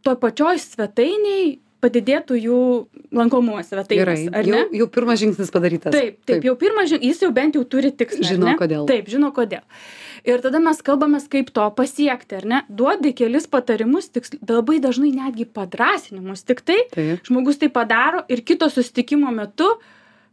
to 0.01 0.17
pačioj 0.17 0.57
svetainiai 0.63 1.57
padidėtų 1.83 2.37
jų 2.41 2.59
lankomumas 3.13 3.69
svetainės, 3.69 4.25
ar 4.33 4.47
jau, 4.47 4.57
ne? 4.57 4.79
jau 4.79 4.87
pirmas 4.89 5.21
žingsnis 5.21 5.53
padarytas. 5.53 5.93
Taip, 5.93 6.19
taip, 6.25 6.45
jau 6.47 6.55
pirmas 6.59 6.89
žingsnis, 6.89 7.13
jis 7.13 7.25
jau 7.27 7.31
bent 7.35 7.57
jau 7.57 7.63
turi 7.69 7.93
tikslą. 7.93 8.25
Žino, 8.25 8.49
ne? 8.49 8.55
kodėl. 8.57 8.87
Taip, 8.89 9.09
žino 9.11 9.29
kodėl. 9.35 9.61
Ir 10.25 10.41
tada 10.45 10.61
mes 10.63 10.79
kalbame, 10.85 11.19
kaip 11.29 11.51
to 11.55 11.65
pasiekti, 11.77 12.39
ar 12.39 12.47
ne? 12.47 12.61
Duodi 12.69 13.13
kelis 13.17 13.49
patarimus, 13.51 14.09
tiks, 14.13 14.33
labai 14.41 14.79
dažnai 14.83 15.11
netgi 15.15 15.45
padrasinimus, 15.45 16.45
tik 16.47 16.63
tai 16.65 16.79
Taip. 16.93 17.27
žmogus 17.27 17.59
tai 17.61 17.69
padaro 17.73 18.23
ir 18.31 18.41
kito 18.47 18.69
susitikimo 18.71 19.33
metu 19.35 19.69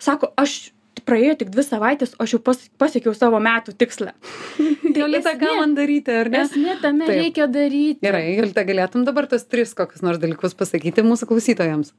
sako, 0.02 0.30
aš 0.40 0.72
praėjo 1.04 1.34
tik 1.42 1.50
dvi 1.52 1.64
savaitės, 1.66 2.14
aš 2.22 2.36
jau 2.36 2.40
pas, 2.44 2.60
pasiekiau 2.80 3.14
savo 3.16 3.40
metų 3.42 3.74
tikslą. 3.78 4.14
Tai 4.94 5.02
Jolita, 5.02 5.34
ką 5.40 5.56
man 5.58 5.74
daryti, 5.74 6.14
ar 6.14 6.30
ne? 6.30 6.44
Esmė 6.46 6.76
tame 6.82 7.08
Taip. 7.08 7.18
reikia 7.18 7.48
daryti. 7.50 7.98
Gerai, 8.04 8.24
Jolita, 8.38 8.62
galėtum 8.68 9.06
dabar 9.08 9.26
tos 9.30 9.46
tris 9.50 9.74
kokius 9.76 10.04
nors 10.06 10.20
dalykus 10.22 10.54
pasakyti 10.58 11.02
mūsų 11.02 11.28
klausytojams. 11.32 11.90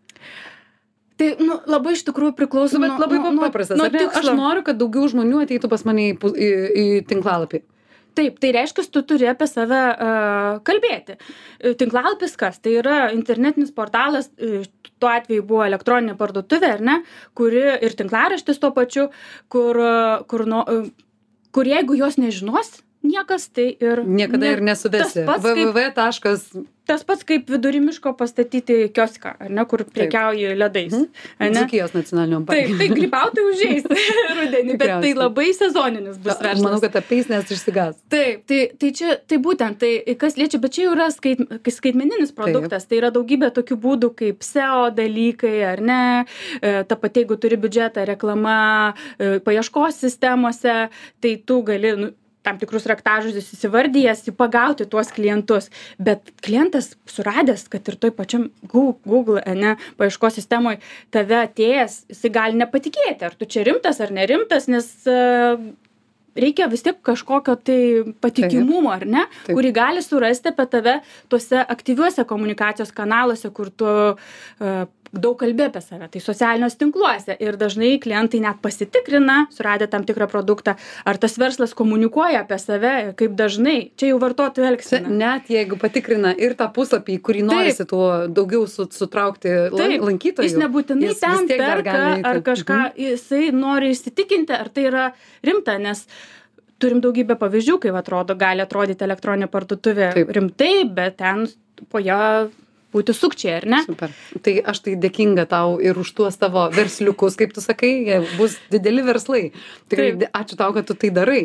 Tai 1.20 1.30
nu, 1.40 1.60
labai 1.72 1.94
iš 1.96 2.04
tikrųjų 2.08 2.36
priklauso 2.36 2.80
Nu, 2.80 2.88
bet 2.88 3.00
labai 3.00 3.20
nuo, 3.22 3.32
nuo, 3.38 3.46
paprastas. 3.48 3.80
ar 3.80 3.94
ne? 3.94 4.08
Aš 4.20 4.32
noriu, 4.36 4.66
kad 4.68 4.80
daugiau 4.80 5.08
žmonių 5.12 5.46
ateitų 5.46 5.70
pas 5.72 5.86
mane 5.88 6.10
į, 6.12 6.16
į, 6.20 6.50
į 6.82 6.86
tinklalapį. 7.12 7.62
Taip, 8.16 8.38
tai 8.40 8.54
reiškia, 8.56 8.86
tu 8.94 9.02
turi 9.04 9.28
apie 9.28 9.48
save 9.50 9.82
uh, 9.92 10.60
kalbėti. 10.68 11.18
E, 11.60 11.74
Tinklalapis 11.76 12.38
kas? 12.40 12.62
Tai 12.64 12.78
yra 12.80 12.98
internetinis 13.12 13.74
portalas, 13.76 14.30
e, 14.40 14.62
tuo 15.04 15.12
atveju 15.12 15.44
buvo 15.48 15.66
elektroninė 15.66 16.16
parduotuvė, 16.20 16.70
ar 16.78 16.84
ne, 16.86 16.96
kuri 17.36 17.66
ir 17.84 17.98
tinklaraštis 18.00 18.62
tuo 18.64 18.72
pačiu, 18.76 19.10
kur, 19.52 19.82
e, 19.84 19.98
kur, 20.32 20.46
e, 20.48 20.80
kur 21.56 21.72
jeigu 21.74 22.00
jos 22.00 22.16
nežinos 22.22 22.78
niekas, 23.06 23.50
tai 23.54 23.72
ir... 23.80 24.06
Niekada 24.06 24.46
ne- 24.46 24.54
ir 24.58 24.64
nesuvesi. 24.66 25.26
Tas 25.26 25.42
pats, 25.42 25.46
kaip, 25.52 25.68
www. 25.70 26.66
tas 26.86 27.04
pats 27.08 27.26
kaip 27.26 27.48
vidury 27.50 27.80
miško 27.82 28.14
pastatyti 28.18 28.76
kioską, 28.94 29.32
ar 29.42 29.50
ne, 29.50 29.64
kur 29.70 29.84
prekiauji 29.90 30.52
ledais. 30.58 30.94
ne? 30.94 31.50
Dzukijos 31.54 31.96
nacionalinio 31.96 32.44
Taip, 32.46 32.70
parko. 32.70 32.78
tai 32.82 32.90
grybautojai 32.94 33.54
užėjai 33.54 34.04
rudenį, 34.40 34.78
bet 34.82 34.94
tai 35.06 35.14
labai 35.18 35.48
sezoninis 35.58 36.20
bus 36.20 36.38
verslas. 36.38 36.62
manau, 36.66 36.82
kad 36.84 37.00
apeis, 37.02 37.30
nes 37.32 37.56
išsigas. 37.56 37.98
Taip, 38.14 38.46
tai, 38.50 38.60
tai 38.82 38.92
čia, 38.98 39.18
tai 39.26 39.42
būtent, 39.42 39.82
tai 39.82 40.18
kas 40.22 40.38
liečia, 40.38 40.62
bet 40.62 40.78
čia 40.78 40.86
jau 40.88 40.94
yra 40.98 41.10
skait, 41.14 41.42
skaitmeninis 41.74 42.36
produktas, 42.38 42.86
tai 42.86 43.02
yra 43.02 43.14
daugybė 43.16 43.50
tokių 43.56 43.80
būdų 43.88 44.14
kaip 44.22 44.46
SEO 44.46 44.92
dalykai, 44.98 45.56
ar 45.74 45.82
ne, 45.82 46.02
E, 46.62 46.84
ta 46.84 46.96
pati, 47.00 47.24
jeigu 47.24 47.38
turi 47.42 47.58
biudžetą, 47.62 48.06
reklama, 48.10 48.94
e, 49.20 49.40
paieškos 49.46 50.00
sistemose, 50.06 50.76
tai 51.22 51.34
tu 51.46 51.62
gali 51.68 51.96
nu, 52.00 52.12
tam 52.46 52.60
tikrus 52.62 52.88
raktažodžius 52.90 53.52
įsivardijęs, 53.58 54.26
pagauti 54.38 54.88
tuos 54.90 55.12
klientus. 55.16 55.72
Bet 55.98 56.32
klientas 56.46 56.94
suradęs, 57.10 57.68
kad 57.72 57.88
ir 57.90 57.98
toj 58.02 58.14
pačiam 58.18 58.50
Gu- 58.72 58.98
Google, 59.06 59.42
e, 59.46 59.56
ne, 59.58 59.76
paieškos 60.00 60.38
sistemoje 60.40 60.82
tave 61.14 61.42
atėjęs, 61.44 62.04
jisai 62.14 62.32
gali 62.38 62.62
nepatikėti, 62.62 63.26
ar 63.26 63.36
tu 63.38 63.50
čia 63.50 63.66
rimtas 63.68 64.02
ar 64.04 64.14
nerimtas, 64.16 64.70
nes 64.72 64.88
e, 65.10 65.18
reikia 66.36 66.68
vis 66.72 66.84
tiek 66.86 66.98
kažkokio 67.06 67.56
tai 67.64 67.80
patikimumo, 68.22 68.92
ar 68.92 69.06
ne, 69.08 69.24
kurį 69.48 69.72
gali 69.76 70.04
surasti 70.04 70.52
apie 70.52 70.66
tave 70.72 70.98
tuose 71.32 71.64
aktyviuose 71.64 72.26
komunikacijos 72.28 72.92
kanaluose, 72.96 73.52
kur 73.56 73.72
tu 73.72 73.88
uh, 73.88 74.86
daug 75.22 75.38
kalbė 75.40 75.68
apie 75.70 75.82
save, 75.82 76.08
tai 76.12 76.20
socialiniuose 76.24 76.78
tinkluose. 76.82 77.36
Ir 77.40 77.58
dažnai 77.58 77.94
klientai 78.04 78.40
net 78.44 78.60
pasitikrina, 78.64 79.48
suradę 79.56 79.88
tam 79.92 80.04
tikrą 80.08 80.28
produktą, 80.32 80.76
ar 81.06 81.18
tas 81.18 81.38
verslas 81.42 81.74
komunikuoja 81.78 82.44
apie 82.46 82.58
save, 82.60 82.94
kaip 83.20 83.36
dažnai. 83.40 83.92
Čia 83.98 84.12
jau 84.14 84.20
vartotojų 84.20 84.66
Se- 84.66 84.70
elgsena. 84.72 85.10
Net 85.10 85.50
jeigu 85.50 85.78
patikrina 85.80 86.34
ir 86.38 86.56
tą 86.60 86.68
puslapį, 86.76 87.18
į 87.20 87.22
kurį 87.22 87.44
norisi 87.48 87.86
tuo 87.88 88.28
daugiau 88.28 88.68
su, 88.68 88.86
sutraukti 88.92 89.50
lan- 89.72 90.00
lankytojų. 90.10 90.44
Jis 90.50 90.58
nebūtinai 90.62 91.10
jis 91.12 91.20
ten 91.20 91.48
perka 91.48 92.22
ar 92.24 92.42
kažką, 92.42 92.80
Mhm. 92.80 92.98
jisai 92.98 93.52
nori 93.52 93.92
įsitikinti, 93.96 94.52
ar 94.60 94.70
tai 94.70 94.84
yra 94.92 95.14
rimta, 95.44 95.78
nes 95.80 96.06
turim 96.80 97.00
daugybę 97.02 97.38
pavyzdžių, 97.40 97.80
kaip 97.80 97.96
atrodo, 97.96 98.36
gali 98.38 98.62
atrodyti 98.62 99.06
elektroninė 99.08 99.48
parduotuvė 99.48 100.10
rimtai, 100.36 100.84
bet 100.94 101.18
ten 101.18 101.48
po 101.90 102.00
ją 102.00 102.50
būti 102.96 103.14
sukčiai, 103.16 103.58
ar 103.60 103.66
ne? 103.68 103.82
Super. 103.86 104.14
Tai 104.46 104.54
aš 104.72 104.80
tai 104.86 104.94
dėkinga 105.04 105.44
tau 105.52 105.76
ir 105.84 106.00
už 106.00 106.14
tuos 106.16 106.40
tavo 106.40 106.64
versliukus, 106.74 107.36
kaip 107.40 107.52
tu 107.56 107.62
sakai, 107.64 107.92
bus 108.40 108.56
dideli 108.72 109.04
verslai. 109.06 109.50
Tikrai 109.92 110.10
Taip. 110.16 110.30
ačiū 110.40 110.58
tau, 110.64 110.72
kad 110.78 110.88
tu 110.88 110.96
tai 110.96 111.12
darai. 111.16 111.42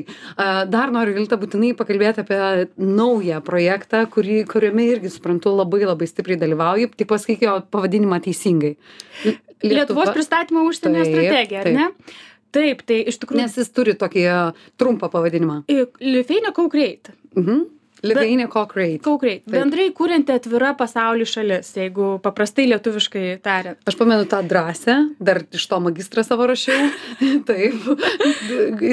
Dar 0.70 0.94
noriu, 0.94 1.16
Vilta, 1.18 1.36
būtinai 1.40 1.72
pakalbėti 1.78 2.22
apie 2.22 2.40
naują 2.78 3.42
projektą, 3.44 4.04
kurį, 4.14 4.44
kuriame 4.48 4.86
irgi, 4.94 5.10
suprantu, 5.16 5.52
labai 5.58 5.82
labai 5.84 6.06
stipriai 6.08 6.38
dalyvauji. 6.40 6.90
Tik 6.96 7.10
pasakyk 7.10 7.42
jo 7.48 7.58
pavadinimą 7.74 8.22
teisingai. 8.24 8.76
L- 9.26 9.38
Lietuvos 9.66 10.08
pristatymo 10.14 10.62
užsienio 10.70 11.02
Taip, 11.04 11.12
strategija, 11.12 11.60
ar 11.60 11.66
taip. 11.68 11.76
ne? 11.76 12.14
Taip, 12.54 12.80
tai 12.88 13.02
iš 13.10 13.18
tikrųjų. 13.22 13.42
Nes 13.42 13.58
jis 13.60 13.68
turi 13.76 13.92
tokį 13.98 14.22
trumpą 14.80 15.10
pavadinimą. 15.12 15.60
Lithuania 16.00 16.54
Caucrate. 16.56 17.12
Mhm. 17.36 17.60
Lithuania 18.02 18.48
Cockrate. 18.48 19.00
Caucrate. 19.04 19.44
Taip. 19.44 19.54
Bendrai 19.54 19.88
kūrinti 19.96 20.34
atvira 20.34 20.72
pasaulio 20.78 21.26
šalis, 21.28 21.72
jeigu 21.76 22.12
paprastai 22.24 22.66
lietuviškai 22.70 23.24
tariant. 23.44 23.80
Aš 23.88 23.98
pamenu 23.98 24.26
tą 24.30 24.40
drąsę, 24.46 24.96
dar 25.20 25.42
iš 25.52 25.66
to 25.70 25.80
magistrą 25.84 26.24
savo 26.26 26.48
rašiau. 26.50 26.90
Taip, 27.50 27.76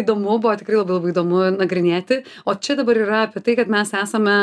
įdomu, 0.01 0.37
buvo 0.37 0.55
tikrai 0.59 0.79
labai 0.81 0.97
labai 0.97 1.13
įdomu 1.13 1.43
nagrinėti. 1.57 2.21
O 2.47 2.55
čia 2.55 2.77
dabar 2.79 2.99
yra 2.99 3.21
apie 3.27 3.43
tai, 3.45 3.57
kad 3.59 3.71
mes 3.71 3.93
esame 3.97 4.35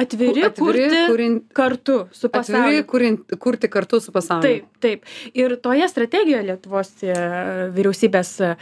Atviri, 0.00 0.44
atviri 0.46 0.52
kurti 0.58 1.02
kurint, 1.10 1.44
kartu 1.56 1.98
su 2.12 2.28
atviri 2.28 2.36
pasauliu. 2.38 2.84
kurint, 2.88 3.36
kurti 3.42 3.70
kartu 3.72 4.00
su 4.02 4.14
pasauliu. 4.14 4.46
Taip, 4.46 4.82
taip. 4.82 5.08
Ir 5.38 5.56
toje 5.62 5.88
strategijoje 5.90 6.46
Lietuvos 6.46 6.92
e, 7.04 7.16
vyriausybės 7.74 8.32
e, 8.42 8.52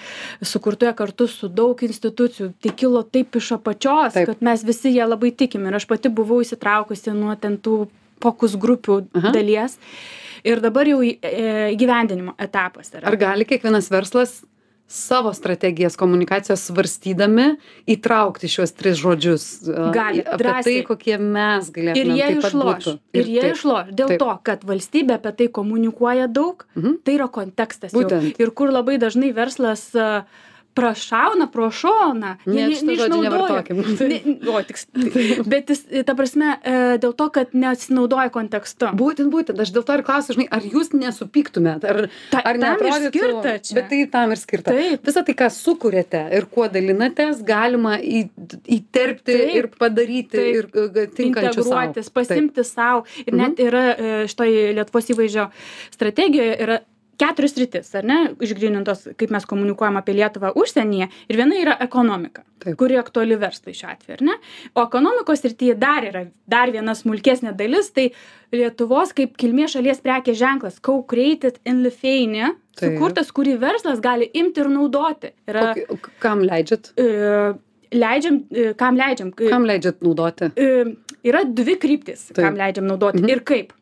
sukurtoje 0.46 0.92
kartu 0.98 1.28
su 1.30 1.48
daug 1.48 1.80
institucijų, 1.84 2.52
tai 2.62 2.74
kilo 2.76 3.02
taip 3.02 3.36
iš 3.40 3.52
apačios, 3.58 4.14
Taip. 4.16 4.30
kad 4.32 4.44
mes 4.44 4.64
visi 4.66 4.94
ją 4.94 5.08
labai 5.10 5.32
tikim. 5.50 5.66
Ir 5.66 5.80
aš 5.82 5.88
pati 5.90 6.08
buvau 6.14 6.38
įsitraukusi 6.46 7.12
nuo 7.18 7.34
ten 7.36 7.58
tų 7.58 7.88
fokus 8.22 8.54
grupių 8.60 9.02
Aha. 9.18 9.34
dalies. 9.34 9.76
Ir 10.46 10.60
dabar 10.64 10.86
jau 10.88 11.02
e, 11.04 11.16
įgyvendinimo 11.74 12.32
etapas 12.40 12.94
yra. 12.94 13.04
Ar 13.10 13.16
gali 13.20 13.44
kiekvienas 13.44 13.90
verslas 13.92 14.38
savo 14.90 15.30
strategijas 15.36 15.94
komunikacijos 15.94 16.64
svarstydami 16.66 17.44
įtraukti 17.92 18.48
šiuos 18.50 18.72
tris 18.74 18.96
žodžius? 18.98 19.44
a, 19.70 19.90
Gali, 19.94 20.24
apie 20.24 20.38
drąsiai. 20.40 20.64
tai, 20.64 20.86
kokie 20.88 21.18
mes 21.22 21.68
galėtume. 21.76 22.00
Ir 22.00 22.10
jie 22.16 22.28
išloš. 22.40 22.64
būtų. 22.66 22.94
Ir 23.20 23.30
jie 23.36 23.44
išloš. 23.52 23.92
Dėl 24.00 24.08
taip. 24.14 24.18
to, 24.24 24.30
kad 24.48 24.64
valstybė 24.66 25.14
apie 25.20 25.32
tai 25.42 25.48
komunikuoja 25.60 26.26
daug, 26.26 26.64
Mhm. 26.74 26.96
tai 27.04 27.14
yra 27.20 27.28
kontekstas. 27.28 27.92
jau. 27.92 28.00
Būtent. 28.02 28.34
Ir 28.40 28.50
kur 28.50 28.72
labai 28.74 28.98
dažnai 28.98 29.30
verslas 29.36 29.94
a, 29.94 30.24
prašauna 30.74 31.46
pro 31.52 31.70
šoną. 31.70 32.36
Ne, 32.46 32.68
ne- 32.68 32.82
neišnaudoja. 32.82 33.62
Ne, 34.10 34.18
o, 34.50 34.62
tiks. 34.62 34.86
Bet 35.52 35.70
jis, 35.70 35.82
ta 36.06 36.14
prasme, 36.18 36.54
e, 36.62 36.74
dėl 37.02 37.12
to, 37.18 37.26
kad 37.34 37.52
nesinaudoja 37.56 38.30
kontekstu. 38.34 38.88
Būtent, 38.96 39.30
būtent, 39.32 39.58
aš 39.60 39.72
dėl 39.74 39.84
to 39.86 39.96
ir 39.98 40.02
klausiu, 40.06 40.36
žinai, 40.36 40.46
ar 40.56 40.62
jūs 40.66 40.92
nesupyktumėt, 40.96 41.84
ar, 41.90 42.00
Ta- 42.32 42.42
ar 42.46 42.58
neatrodytų- 42.60 43.10
skirta 43.12 43.54
čia. 43.62 43.74
Bet 43.80 43.88
tai 43.92 44.00
tam 44.12 44.34
ir 44.34 44.40
skirta. 44.40 44.74
Taip. 44.76 45.04
Visą 45.06 45.24
tai, 45.26 45.34
ką 45.42 45.48
sukūrėte 45.54 46.22
ir 46.38 46.46
kuo 46.50 46.68
dalinatės, 46.72 47.42
galima 47.46 47.96
į, 48.00 48.24
įterpti 48.78 49.36
Taip. 49.36 49.54
ir 49.60 49.68
padaryti 49.80 50.38
Taip. 50.38 50.54
ir 50.54 51.08
tinkančių 51.18 51.62
sau. 51.62 51.66
integruotis, 51.70 52.10
pasimti 52.14 52.64
savo. 52.66 53.04
Ir 53.26 53.34
Mhm. 53.34 53.38
net 53.42 53.58
yra 53.66 53.84
e, 53.96 54.26
šitoj 54.30 54.50
Lietuvos 54.78 55.10
įvaizdžio 55.14 55.50
strategijoje 55.94 56.56
yra 56.62 56.78
keturios 57.20 57.52
rytis, 57.60 57.90
ar 58.00 58.06
ne, 58.08 58.18
išgrinintos, 58.40 59.06
kaip 59.20 59.30
mes 59.34 59.44
komunikuojam 59.48 59.98
apie 60.00 60.14
Lietuvą 60.16 60.54
užsienyje. 60.56 61.10
Ir 61.28 61.36
viena 61.40 61.58
yra 61.60 61.74
ekonomika, 61.84 62.42
Taip. 62.64 62.78
kuri 62.80 62.96
aktuali 63.00 63.36
verslui 63.40 63.74
šiuo 63.76 63.90
atveju, 63.92 64.16
ar 64.18 64.24
ne? 64.30 64.36
O 64.74 64.84
ekonomikos 64.88 65.44
rytyje 65.46 65.76
dar 65.80 66.06
yra 66.08 66.24
dar 66.50 66.72
viena 66.74 66.94
smulkesnė 66.96 67.52
dalis, 67.58 67.92
tai 67.96 68.08
Lietuvos 68.56 69.12
kaip 69.14 69.36
kilmės 69.38 69.76
šalies 69.76 70.00
prekės 70.02 70.40
ženklas, 70.40 70.80
Co-Created 70.82 71.60
in 71.68 71.82
Lithuania, 71.84 72.54
Taip. 72.80 72.96
sukurtas, 72.96 73.30
kurį 73.36 73.58
verslas 73.62 74.00
gali 74.02 74.30
imti 74.34 74.64
ir 74.64 74.70
naudoti. 74.72 75.30
Yra, 75.46 75.74
O, 75.92 75.98
kam 76.18 76.40
leidžiat? 76.42 76.90
e, 76.98 77.52
leidžiam, 77.92 78.40
e, 78.54 78.72
kam 78.78 78.96
leidžiam. 78.98 79.30
Kam 79.36 79.64
leidžiat 79.68 80.00
naudoti? 80.02 80.50
e, 80.56 80.96
yra 81.26 81.44
dvi 81.44 81.76
kryptis, 81.82 82.28
Taip. 82.32 82.44
kam 82.46 82.56
leidžiam 82.56 82.86
naudoti 82.90 83.22
Mhm. 83.22 83.28
ir 83.30 83.40
kaip. 83.40 83.72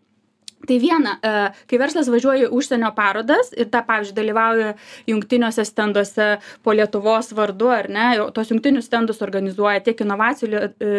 Tai 0.68 0.76
viena, 0.82 1.16
e, 1.24 1.32
kai 1.70 1.80
verslas 1.80 2.10
važiuoja 2.12 2.48
į 2.48 2.52
užsienio 2.52 2.90
parodas 2.96 3.52
ir 3.56 3.70
tą, 3.72 3.80
pavyzdžiui, 3.88 4.16
dalyvauja 4.18 4.74
jungtiniuose 5.08 5.64
stenduose 5.64 6.28
po 6.64 6.74
Lietuvos 6.76 7.32
vardu, 7.36 7.70
ar 7.72 7.88
ne, 7.92 8.08
o 8.20 8.28
tos 8.34 8.52
jungtinius 8.52 8.90
stendus 8.90 9.22
organizuoja 9.24 9.80
tiek 9.86 10.04
inovacijų 10.04 10.60
e, 10.60 10.92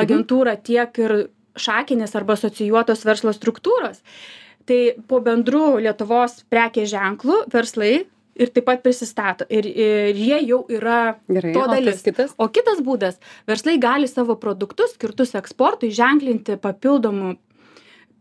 agentūra, 0.00 0.58
tiek 0.60 1.00
ir 1.00 1.16
šakinės 1.60 2.14
arba 2.18 2.36
asocijuotos 2.36 3.04
verslo 3.08 3.32
struktūros. 3.36 4.04
Tai 4.68 4.80
po 5.08 5.22
bendrų 5.24 5.80
Lietuvos 5.86 6.42
prekės 6.52 6.92
ženklų 6.92 7.44
verslai 7.52 7.94
ir 8.40 8.52
taip 8.54 8.66
pat 8.68 8.82
prisistato. 8.84 9.46
Ir, 9.52 9.66
ir 9.68 10.16
jie 10.16 10.38
jau 10.48 10.62
yra 10.72 11.16
Gerai, 11.28 11.52
to 11.56 11.64
o 11.64 11.68
dalis. 11.70 12.02
kitas? 12.04 12.34
O 12.40 12.48
kitas 12.52 12.80
būdas, 12.84 13.20
verslai 13.48 13.76
gali 13.82 14.08
savo 14.10 14.36
produktus 14.40 14.94
skirtus 14.96 15.34
eksportui 15.38 15.92
ženklinti 15.94 16.56
papildomų 16.60 17.34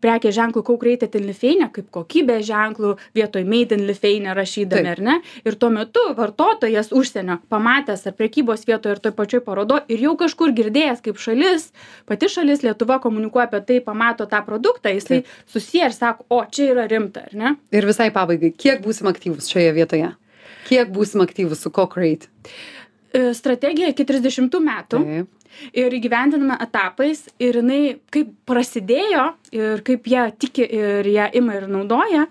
prekės 0.04 0.36
ženklu 0.36 0.64
co-created 0.66 1.16
in 1.20 1.28
Lithuania 1.30 1.70
kaip 1.74 1.90
kokybės 1.96 2.46
ženklų 2.48 2.96
vietoj 3.18 3.46
made 3.48 3.76
in 3.78 3.86
Lithuania 3.88 4.36
rašydami, 4.38 4.90
ar 4.94 5.02
ne? 5.04 5.16
Ir 5.46 5.58
tuo 5.60 5.70
metu 5.74 6.04
vartotojas 6.18 6.92
užsienio 6.96 7.40
pamatęs 7.52 8.08
ar 8.10 8.16
prekybos 8.18 8.66
vietoje 8.68 8.98
ir 8.98 9.04
toj 9.04 9.16
pačioj 9.18 9.44
parodo 9.46 9.82
ir 9.92 10.04
jau 10.08 10.16
kažkur 10.20 10.54
girdėjęs 10.58 11.04
kaip 11.06 11.20
šalis, 11.22 11.70
pati 12.10 12.32
šalis 12.32 12.64
Lietuva 12.66 13.00
komunikuoja 13.04 13.50
apie 13.50 13.62
tai, 13.66 13.80
pamato 13.84 14.28
tą 14.30 14.42
produktą, 14.46 14.94
jisai 14.94 15.24
susiję 15.48 15.90
ir 15.90 15.96
sako, 15.96 16.26
o 16.30 16.44
čia 16.46 16.72
yra 16.74 16.88
rimta, 16.90 17.28
ar 17.30 17.36
ne? 17.36 17.56
Ir 17.76 17.88
visai 17.90 18.10
pabaigai, 18.16 18.52
kiek 18.56 18.84
būsim 18.84 19.10
aktyvus 19.12 19.50
šioje 19.52 19.74
vietoje? 19.78 20.12
Kiek 20.70 20.92
būsim 20.94 21.24
aktyvus 21.24 21.64
su 21.64 21.72
Co-Create? 21.74 22.30
E, 23.14 23.34
Strategija 23.34 23.90
iki 23.90 24.06
30 24.06 24.60
metų. 24.62 25.02
Taip. 25.02 25.36
Ir 25.74 25.94
įgyvendinama 25.98 26.60
etapais 26.66 27.28
ir 27.42 27.62
jinai 27.62 27.84
kaip 28.14 28.32
prasidėjo 28.50 29.30
ir 29.56 29.84
kaip 29.86 30.08
ją 30.10 30.30
tiki 30.40 30.66
ir 30.66 31.08
ją 31.10 31.30
ima 31.40 31.58
ir 31.60 31.68
naudoja, 31.72 32.28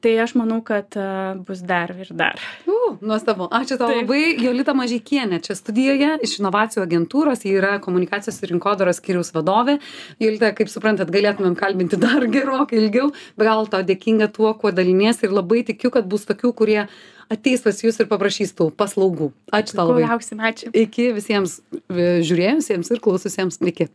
tai 0.00 0.14
aš 0.22 0.34
manau, 0.38 0.60
kad 0.64 0.96
e, 0.96 1.06
bus 1.46 1.60
dar 1.66 1.92
ir 1.92 2.08
dar. 2.16 2.40
U, 2.68 2.96
nuostabu. 3.04 3.48
Ačiū 3.52 3.76
tau 3.76 3.90
Taip. 3.90 4.02
labai. 4.02 4.22
Jolita 4.40 4.74
Mažykienė 4.76 5.40
čia 5.44 5.56
studijoje 5.58 6.14
iš 6.26 6.38
inovacijų 6.40 6.84
agentūros, 6.86 7.44
ji 7.44 7.54
yra 7.60 7.76
komunikacijos 7.84 8.40
ir 8.40 8.54
rinkodaros 8.54 9.00
skyriaus 9.02 9.32
vadovė. 9.36 9.78
Jolita, 10.22 10.54
kaip 10.56 10.72
suprantat, 10.72 11.12
galėtumėm 11.12 11.56
kalbinti 11.58 12.00
dar 12.00 12.24
gerokai 12.32 12.80
ilgiau, 12.80 13.12
be 13.36 13.48
gal 13.48 13.68
to 13.70 13.82
dėkinga 13.92 14.30
tuo, 14.36 14.54
kuo 14.56 14.72
dalinies 14.74 15.20
ir 15.24 15.36
labai 15.36 15.64
tikiu, 15.68 15.92
kad 15.94 16.08
bus 16.08 16.26
tokių, 16.28 16.54
kurie 16.56 16.84
ateis 17.30 17.62
pas 17.64 17.78
jūs 17.84 18.00
ir 18.02 18.08
paprašys 18.10 18.52
tų 18.58 18.70
paslaugų. 18.76 19.30
Ačiū 19.54 19.78
tau 19.78 19.88
labai. 19.92 20.04
lauksim, 20.08 20.42
ačiū. 20.42 20.72
Iki 20.74 21.10
visiems 21.16 21.60
e, 21.70 22.20
žiūrėjusiems 22.26 22.90
ir 22.90 23.02
klaususiems. 23.04 23.60
Iki. 23.72 23.88